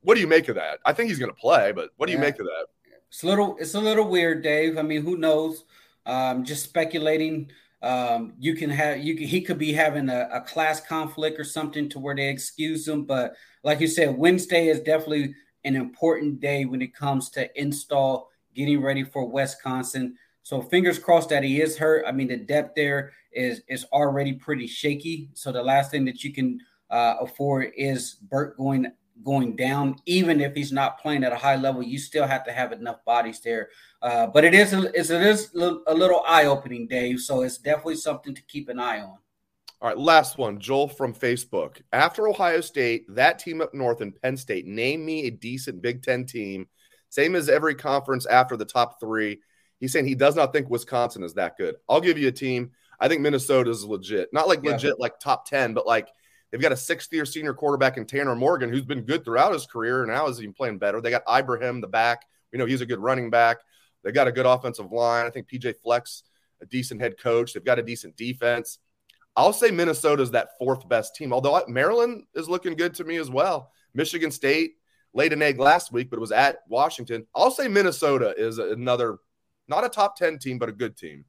What 0.02 0.14
do 0.14 0.20
you 0.20 0.26
make 0.26 0.48
of 0.48 0.56
that? 0.56 0.80
I 0.84 0.92
think 0.92 1.08
he's 1.08 1.18
going 1.18 1.30
to 1.30 1.36
play, 1.36 1.72
but 1.72 1.90
what 1.96 2.06
do 2.06 2.12
yeah. 2.12 2.18
you 2.18 2.24
make 2.24 2.38
of 2.38 2.46
that? 2.46 2.66
It's 3.08 3.22
a 3.22 3.26
little, 3.26 3.56
it's 3.58 3.74
a 3.74 3.80
little 3.80 4.08
weird, 4.08 4.42
Dave. 4.42 4.76
I 4.76 4.82
mean, 4.82 5.02
who 5.02 5.16
knows? 5.16 5.64
Um, 6.04 6.44
just 6.44 6.64
speculating. 6.64 7.50
Um, 7.80 8.34
you 8.38 8.54
can 8.54 8.70
have 8.70 8.98
you 8.98 9.14
can, 9.14 9.26
he 9.26 9.42
could 9.42 9.58
be 9.58 9.72
having 9.72 10.08
a, 10.08 10.28
a, 10.32 10.40
class 10.40 10.80
conflict 10.80 11.38
or 11.38 11.44
something 11.44 11.88
to 11.90 11.98
where 11.98 12.16
they 12.16 12.28
excuse 12.28 12.88
him. 12.88 13.04
But 13.04 13.34
like 13.62 13.80
you 13.80 13.86
said, 13.86 14.16
Wednesday 14.16 14.68
is 14.68 14.80
definitely 14.80 15.34
an 15.64 15.76
important 15.76 16.40
day 16.40 16.64
when 16.64 16.80
it 16.80 16.94
comes 16.94 17.28
to 17.30 17.60
install 17.60 18.30
getting 18.54 18.80
ready 18.80 19.04
for 19.04 19.28
Wisconsin. 19.28 20.16
So 20.44 20.60
fingers 20.60 20.98
crossed 20.98 21.30
that 21.30 21.42
he 21.42 21.60
is 21.60 21.76
hurt. 21.76 22.04
I 22.06 22.12
mean, 22.12 22.28
the 22.28 22.36
depth 22.36 22.76
there 22.76 23.12
is 23.32 23.62
is 23.68 23.84
already 23.92 24.34
pretty 24.34 24.66
shaky. 24.66 25.30
So 25.34 25.50
the 25.50 25.62
last 25.62 25.90
thing 25.90 26.04
that 26.04 26.22
you 26.22 26.32
can 26.32 26.60
uh, 26.90 27.16
afford 27.20 27.72
is 27.76 28.14
Burke 28.14 28.56
going 28.56 28.92
going 29.22 29.56
down, 29.56 29.96
even 30.06 30.40
if 30.40 30.54
he's 30.54 30.72
not 30.72 30.98
playing 30.98 31.24
at 31.24 31.32
a 31.32 31.36
high 31.36 31.56
level, 31.56 31.82
you 31.82 31.98
still 31.98 32.26
have 32.26 32.44
to 32.44 32.52
have 32.52 32.72
enough 32.72 33.02
bodies 33.04 33.40
there. 33.40 33.70
Uh, 34.02 34.26
but 34.26 34.44
it 34.44 34.54
is 34.54 34.72
a, 34.74 34.88
it 34.88 35.10
is 35.10 35.54
a 35.54 35.94
little 35.94 36.22
eye 36.26 36.44
opening, 36.44 36.86
Dave. 36.86 37.20
So 37.20 37.42
it's 37.42 37.58
definitely 37.58 37.96
something 37.96 38.34
to 38.34 38.42
keep 38.42 38.68
an 38.68 38.78
eye 38.78 39.00
on. 39.00 39.18
All 39.80 39.88
right, 39.88 39.98
last 39.98 40.36
one, 40.36 40.58
Joel 40.58 40.88
from 40.88 41.14
Facebook. 41.14 41.80
After 41.92 42.28
Ohio 42.28 42.60
State, 42.60 43.06
that 43.08 43.38
team 43.38 43.60
up 43.60 43.72
north 43.72 44.00
and 44.00 44.14
Penn 44.20 44.36
State, 44.36 44.66
name 44.66 45.04
me 45.04 45.26
a 45.26 45.30
decent 45.30 45.80
Big 45.80 46.02
Ten 46.02 46.26
team. 46.26 46.68
Same 47.08 47.34
as 47.34 47.48
every 47.48 47.74
conference 47.74 48.26
after 48.26 48.56
the 48.56 48.64
top 48.64 49.00
three. 49.00 49.40
He's 49.84 49.92
saying 49.92 50.06
he 50.06 50.14
does 50.14 50.34
not 50.34 50.52
think 50.52 50.70
Wisconsin 50.70 51.22
is 51.22 51.34
that 51.34 51.56
good. 51.56 51.76
I'll 51.88 52.00
give 52.00 52.18
you 52.18 52.28
a 52.28 52.32
team. 52.32 52.70
I 52.98 53.08
think 53.08 53.20
Minnesota 53.20 53.70
is 53.70 53.84
legit. 53.84 54.32
Not 54.32 54.48
like 54.48 54.64
legit, 54.64 54.84
yeah. 54.84 54.92
like 54.98 55.20
top 55.20 55.48
10, 55.48 55.74
but 55.74 55.86
like– 55.86 56.08
They've 56.54 56.62
got 56.62 56.70
a 56.70 56.76
sixth 56.76 57.12
year 57.12 57.24
senior 57.24 57.52
quarterback 57.52 57.96
in 57.96 58.06
Tanner 58.06 58.36
Morgan, 58.36 58.70
who's 58.70 58.84
been 58.84 59.00
good 59.00 59.24
throughout 59.24 59.52
his 59.52 59.66
career 59.66 60.04
and 60.04 60.12
now 60.12 60.28
is 60.28 60.40
even 60.40 60.54
playing 60.54 60.78
better. 60.78 61.00
They 61.00 61.10
got 61.10 61.24
Ibrahim, 61.28 61.80
the 61.80 61.88
back. 61.88 62.22
We 62.52 62.60
know 62.60 62.64
he's 62.64 62.80
a 62.80 62.86
good 62.86 63.00
running 63.00 63.28
back. 63.28 63.56
They 64.04 64.12
got 64.12 64.28
a 64.28 64.32
good 64.32 64.46
offensive 64.46 64.92
line. 64.92 65.26
I 65.26 65.30
think 65.30 65.48
PJ 65.50 65.74
Fleck, 65.82 66.06
a 66.62 66.66
decent 66.66 67.00
head 67.00 67.18
coach. 67.18 67.52
They've 67.52 67.64
got 67.64 67.80
a 67.80 67.82
decent 67.82 68.16
defense. 68.16 68.78
I'll 69.34 69.52
say 69.52 69.72
Minnesota's 69.72 70.30
that 70.30 70.50
fourth 70.56 70.88
best 70.88 71.16
team, 71.16 71.32
although 71.32 71.60
Maryland 71.66 72.22
is 72.36 72.48
looking 72.48 72.76
good 72.76 72.94
to 72.94 73.04
me 73.04 73.16
as 73.16 73.28
well. 73.28 73.72
Michigan 73.92 74.30
State 74.30 74.74
laid 75.12 75.32
an 75.32 75.42
egg 75.42 75.58
last 75.58 75.90
week, 75.90 76.08
but 76.08 76.18
it 76.18 76.20
was 76.20 76.30
at 76.30 76.58
Washington. 76.68 77.26
I'll 77.34 77.50
say 77.50 77.66
Minnesota 77.66 78.32
is 78.36 78.58
another, 78.58 79.18
not 79.68 79.84
a 79.84 79.88
top 79.88 80.16
10 80.16 80.38
team, 80.38 80.58
but 80.58 80.68
a 80.68 80.72
good 80.72 80.96
team. 80.96 81.24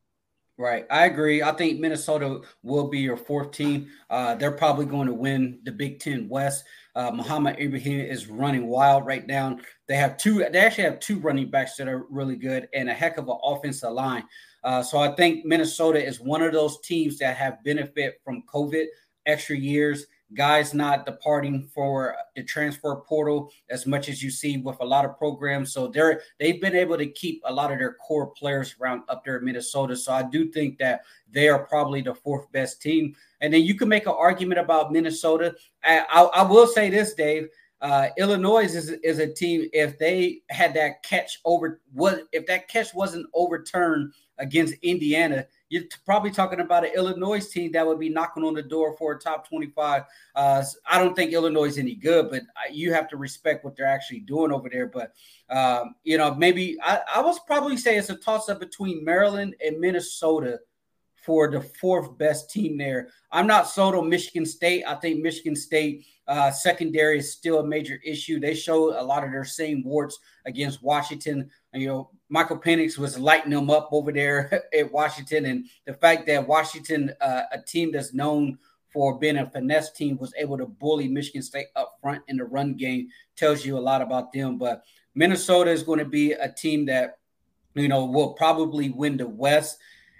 Right. 0.57 0.85
I 0.89 1.05
agree. 1.05 1.43
I 1.43 1.51
think 1.51 1.81
Minnesota 1.81 2.39
will 2.63 2.87
be 2.87 2.99
your 2.99 3.17
fourth 3.17 3.51
team. 3.51 3.89
Uh, 4.09 4.35
they're 4.35 4.51
probably 4.51 4.85
going 4.85 5.07
to 5.07 5.13
win 5.13 5.59
the 5.63 5.71
Big 5.71 5.99
Ten 5.99 6.29
West. 6.29 6.63
Uh, 6.95 7.11
Mohamed 7.11 7.59
Ibrahim 7.59 7.99
is 7.99 8.27
running 8.27 8.67
wild 8.67 9.05
right 9.05 9.27
now. 9.27 9.57
They 9.89 9.97
have 9.97 10.15
two, 10.15 10.45
they 10.49 10.59
actually 10.59 10.85
have 10.85 11.01
two 11.01 11.19
running 11.19 11.49
backs 11.49 11.75
that 11.75 11.89
are 11.89 12.05
really 12.09 12.37
good 12.37 12.69
and 12.73 12.89
a 12.89 12.93
heck 12.93 13.17
of 13.17 13.27
an 13.27 13.37
offensive 13.43 13.91
line. 13.91 14.23
Uh, 14.63 14.81
so 14.81 14.97
I 14.97 15.13
think 15.15 15.45
Minnesota 15.45 16.03
is 16.03 16.21
one 16.21 16.41
of 16.41 16.53
those 16.53 16.79
teams 16.81 17.17
that 17.17 17.35
have 17.35 17.61
benefit 17.65 18.21
from 18.23 18.43
COVID, 18.51 18.85
extra 19.25 19.57
years, 19.57 20.05
guys 20.33 20.73
not 20.73 21.05
departing 21.05 21.69
for 21.73 22.15
the 22.35 22.43
transfer 22.43 22.95
portal 23.07 23.51
as 23.69 23.85
much 23.85 24.09
as 24.09 24.23
you 24.23 24.29
see 24.29 24.57
with 24.57 24.79
a 24.81 24.85
lot 24.85 25.05
of 25.05 25.17
programs. 25.17 25.71
So 25.71 25.87
they're 25.87 26.21
they've 26.39 26.59
been 26.59 26.75
able 26.75 26.97
to 26.97 27.07
keep 27.07 27.41
a 27.45 27.53
lot 27.53 27.71
of 27.71 27.77
their 27.77 27.93
core 27.93 28.27
players 28.27 28.75
around 28.81 29.03
up 29.07 29.23
there 29.23 29.37
in 29.37 29.45
Minnesota. 29.45 29.95
So 29.95 30.13
I 30.13 30.23
do 30.23 30.51
think 30.51 30.77
that 30.79 31.01
they 31.31 31.47
are 31.47 31.65
probably 31.65 32.01
the 32.01 32.15
fourth 32.15 32.51
best 32.51 32.81
team. 32.81 33.15
And 33.41 33.53
then 33.53 33.63
you 33.63 33.75
can 33.75 33.87
make 33.87 34.07
an 34.07 34.15
argument 34.17 34.59
about 34.59 34.91
Minnesota. 34.91 35.55
I, 35.83 36.05
I, 36.09 36.21
I 36.23 36.41
will 36.43 36.67
say 36.67 36.89
this, 36.89 37.13
Dave. 37.13 37.49
Uh, 37.81 38.09
Illinois 38.17 38.63
is, 38.63 38.89
is 38.89 39.19
a 39.19 39.31
team. 39.31 39.69
If 39.71 39.99
they 39.99 40.41
had 40.49 40.73
that 40.73 41.03
catch 41.03 41.39
over, 41.45 41.81
what 41.93 42.23
if 42.31 42.47
that 42.47 42.67
catch 42.67 42.93
wasn't 42.95 43.27
overturned 43.33 44.13
against 44.39 44.73
Indiana? 44.81 45.45
You're 45.69 45.83
probably 46.05 46.31
talking 46.31 46.59
about 46.59 46.85
an 46.85 46.91
Illinois 46.95 47.45
team 47.45 47.71
that 47.71 47.85
would 47.85 47.99
be 47.99 48.09
knocking 48.09 48.43
on 48.43 48.53
the 48.53 48.61
door 48.61 48.95
for 48.97 49.13
a 49.13 49.19
top 49.19 49.47
25. 49.47 50.03
Uh, 50.35 50.63
I 50.85 50.99
don't 50.99 51.15
think 51.15 51.33
Illinois 51.33 51.65
is 51.65 51.77
any 51.77 51.95
good, 51.95 52.29
but 52.29 52.43
you 52.71 52.93
have 52.93 53.07
to 53.09 53.17
respect 53.17 53.65
what 53.65 53.75
they're 53.75 53.85
actually 53.85 54.19
doing 54.19 54.51
over 54.51 54.69
there. 54.69 54.87
But, 54.87 55.13
um, 55.49 55.95
you 56.03 56.17
know, 56.17 56.35
maybe 56.35 56.77
I, 56.83 57.01
I 57.15 57.21
was 57.21 57.39
probably 57.39 57.77
say 57.77 57.97
it's 57.97 58.09
a 58.09 58.15
toss 58.15 58.49
up 58.49 58.59
between 58.59 59.03
Maryland 59.03 59.55
and 59.65 59.79
Minnesota 59.79 60.59
for 61.15 61.49
the 61.49 61.61
fourth 61.61 62.15
best 62.19 62.51
team 62.51 62.77
there. 62.77 63.09
I'm 63.31 63.47
not 63.47 63.67
sold 63.67 63.95
on 63.95 64.07
Michigan 64.07 64.45
State. 64.45 64.83
I 64.85 64.93
think 64.95 65.21
Michigan 65.21 65.55
State 65.55 66.05
uh, 66.27 66.51
secondary 66.51 67.19
is 67.19 67.31
still 67.31 67.59
a 67.59 67.67
major 67.67 67.99
issue. 68.03 68.39
They 68.39 68.55
show 68.55 68.99
a 68.99 69.03
lot 69.03 69.23
of 69.23 69.31
their 69.31 69.45
same 69.45 69.83
warts 69.83 70.19
against 70.45 70.81
Washington. 70.81 71.49
You 71.73 71.87
know, 71.87 72.09
Michael 72.29 72.59
Penix 72.59 72.97
was 72.97 73.19
lighting 73.19 73.51
them 73.51 73.69
up 73.69 73.89
over 73.91 74.11
there 74.11 74.63
at 74.77 74.91
Washington, 74.91 75.45
and 75.45 75.65
the 75.85 75.93
fact 75.93 76.25
that 76.27 76.47
Washington, 76.47 77.13
uh, 77.21 77.43
a 77.51 77.59
team 77.61 77.91
that's 77.91 78.13
known 78.13 78.57
for 78.91 79.19
being 79.19 79.37
a 79.37 79.49
finesse 79.49 79.91
team, 79.91 80.17
was 80.17 80.33
able 80.37 80.57
to 80.57 80.65
bully 80.65 81.07
Michigan 81.07 81.43
State 81.43 81.67
up 81.75 81.97
front 82.01 82.23
in 82.27 82.37
the 82.37 82.45
run 82.45 82.73
game, 82.75 83.09
tells 83.35 83.65
you 83.65 83.77
a 83.77 83.79
lot 83.79 84.01
about 84.01 84.33
them. 84.33 84.57
But 84.57 84.83
Minnesota 85.13 85.69
is 85.69 85.83
going 85.83 85.99
to 85.99 86.05
be 86.05 86.31
a 86.31 86.51
team 86.51 86.85
that 86.87 87.19
you 87.75 87.87
know 87.87 88.05
will 88.05 88.33
probably 88.33 88.89
win 88.89 89.17
the 89.17 89.27
West. 89.27 89.77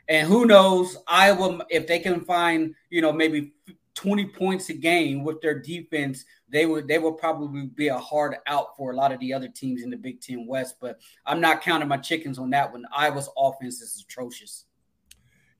And 0.07 0.27
who 0.27 0.45
knows, 0.45 0.97
Iowa, 1.07 1.65
if 1.71 1.87
they 1.87 1.97
can 1.97 2.21
find, 2.21 2.75
you 2.91 3.01
know, 3.01 3.11
maybe 3.11 3.53
20 3.95 4.25
points 4.27 4.69
a 4.69 4.73
game 4.73 5.23
with 5.23 5.41
their 5.41 5.59
defense, 5.59 6.25
they 6.49 6.65
would 6.65 6.87
they 6.87 6.99
will 6.99 7.13
probably 7.13 7.67
be 7.67 7.87
a 7.87 7.97
hard 7.97 8.35
out 8.45 8.77
for 8.77 8.91
a 8.91 8.95
lot 8.95 9.11
of 9.11 9.19
the 9.19 9.33
other 9.33 9.47
teams 9.47 9.81
in 9.81 9.89
the 9.89 9.97
Big 9.97 10.21
Ten 10.21 10.45
West. 10.45 10.75
But 10.79 10.99
I'm 11.25 11.41
not 11.41 11.61
counting 11.61 11.87
my 11.87 11.97
chickens 11.97 12.37
on 12.37 12.49
that 12.51 12.71
one. 12.71 12.85
Iowa's 12.95 13.29
offense 13.37 13.81
is 13.81 14.05
atrocious. 14.07 14.65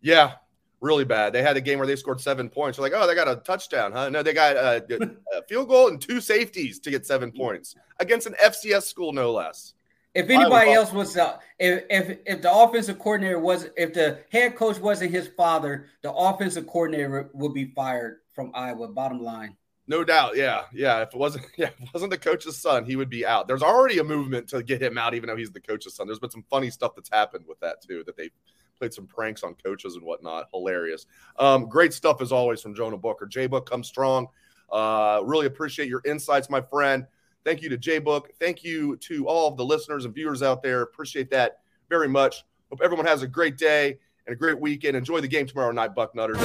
Yeah, 0.02 0.34
really 0.82 1.06
bad. 1.06 1.34
They 1.34 1.42
had 1.42 1.58
a 1.58 1.62
game 1.62 1.80
where 1.80 1.88
they 1.88 1.96
scored 1.96 2.22
seven 2.22 2.50
points. 2.50 2.78
They're 2.78 2.84
like, 2.84 2.94
oh, 2.94 3.08
they 3.08 3.16
got 3.16 3.28
a 3.28 3.38
touchdown, 3.38 3.92
huh? 3.92 4.10
No, 4.10 4.22
they 4.22 4.34
got 4.34 4.56
a, 4.56 4.86
a 5.36 5.42
field 5.48 5.70
goal 5.70 5.88
and 5.88 6.00
two 6.00 6.22
safeties 6.22 6.80
to 6.80 6.92
get 6.92 7.06
seven 7.06 7.32
points 7.32 7.76
against 8.00 8.28
an 8.28 8.36
FCS 8.44 8.84
school, 8.84 9.14
no 9.14 9.32
less. 9.32 9.74
If 10.14 10.30
anybody 10.30 10.72
else 10.72 10.94
was, 10.94 11.18
uh, 11.18 11.40
if, 11.60 11.84
if 11.90 12.20
if 12.26 12.42
the 12.42 12.54
offensive 12.54 13.00
coordinator 13.00 13.38
was, 13.38 13.68
if 13.76 13.94
the 13.94 14.20
head 14.32 14.56
coach 14.56 14.80
wasn't 14.80 15.12
his 15.12 15.28
father, 15.28 15.88
the 16.04 16.14
offensive 16.14 16.68
coordinator 16.68 17.30
would 17.34 17.54
be 17.54 17.66
fired 17.76 18.22
from 18.36 18.52
Iowa. 18.54 18.90
Bottom 18.90 19.24
line. 19.24 19.56
No 19.88 20.04
doubt, 20.04 20.36
yeah, 20.36 20.64
yeah. 20.74 21.02
If 21.02 21.10
it 21.10 21.18
wasn't, 21.18 21.46
yeah, 21.58 21.70
it 21.80 21.90
wasn't 21.94 22.12
the 22.12 22.18
coach's 22.18 22.58
son, 22.58 22.86
he 22.86 22.96
would 22.96 23.10
be 23.10 23.26
out. 23.26 23.48
There's 23.48 23.64
already 23.64 24.00
a 24.00 24.04
movement 24.04 24.50
to 24.50 24.64
get 24.64 24.82
him 24.82 24.98
out, 24.98 25.14
even 25.14 25.28
though 25.28 25.36
he's 25.36 25.52
the 25.52 25.60
coach's 25.60 25.96
son. 25.96 26.08
There's 26.08 26.20
been 26.20 26.32
some 26.32 26.46
funny 26.50 26.70
stuff 26.70 26.94
that's 26.96 27.10
happened 27.10 27.46
with 27.48 27.60
that 27.60 27.82
too. 27.82 28.04
That 28.06 28.18
they 28.18 28.32
played 28.78 28.94
some 28.94 29.08
pranks 29.08 29.44
on 29.44 29.56
coaches 29.56 29.96
and 29.96 30.04
whatnot. 30.04 30.50
Hilarious. 30.54 31.06
Um, 31.38 31.70
great 31.70 31.94
stuff 31.94 32.22
as 32.22 32.32
always 32.32 32.62
from 32.62 32.76
Jonah 32.76 32.98
Booker. 32.98 33.26
J 33.26 33.48
Book 33.48 33.70
come 33.70 33.84
strong. 33.84 34.28
Uh, 34.72 35.22
really 35.24 35.46
appreciate 35.46 35.88
your 35.88 36.02
insights, 36.04 36.50
my 36.50 36.62
friend. 36.62 37.06
Thank 37.44 37.62
you 37.62 37.70
to 37.70 37.78
J 37.78 38.00
Book. 38.00 38.32
Thank 38.40 38.64
you 38.64 38.98
to 38.98 39.28
all 39.28 39.48
of 39.48 39.56
the 39.56 39.66
listeners 39.66 40.06
and 40.06 40.14
viewers 40.14 40.42
out 40.42 40.64
there. 40.64 40.82
Appreciate 40.82 41.30
that 41.30 41.60
very 41.90 42.08
much. 42.08 42.44
Hope 42.72 42.82
everyone 42.84 43.06
has 43.06 43.22
a 43.22 43.28
great 43.28 43.58
day 43.58 44.00
and 44.26 44.34
a 44.34 44.36
great 44.36 44.60
weekend. 44.60 44.98
Enjoy 44.98 45.22
the 45.22 45.28
game 45.28 45.46
tomorrow 45.46 45.72
night, 45.72 45.94
Buck 45.94 46.16
Nutters. 46.16 46.40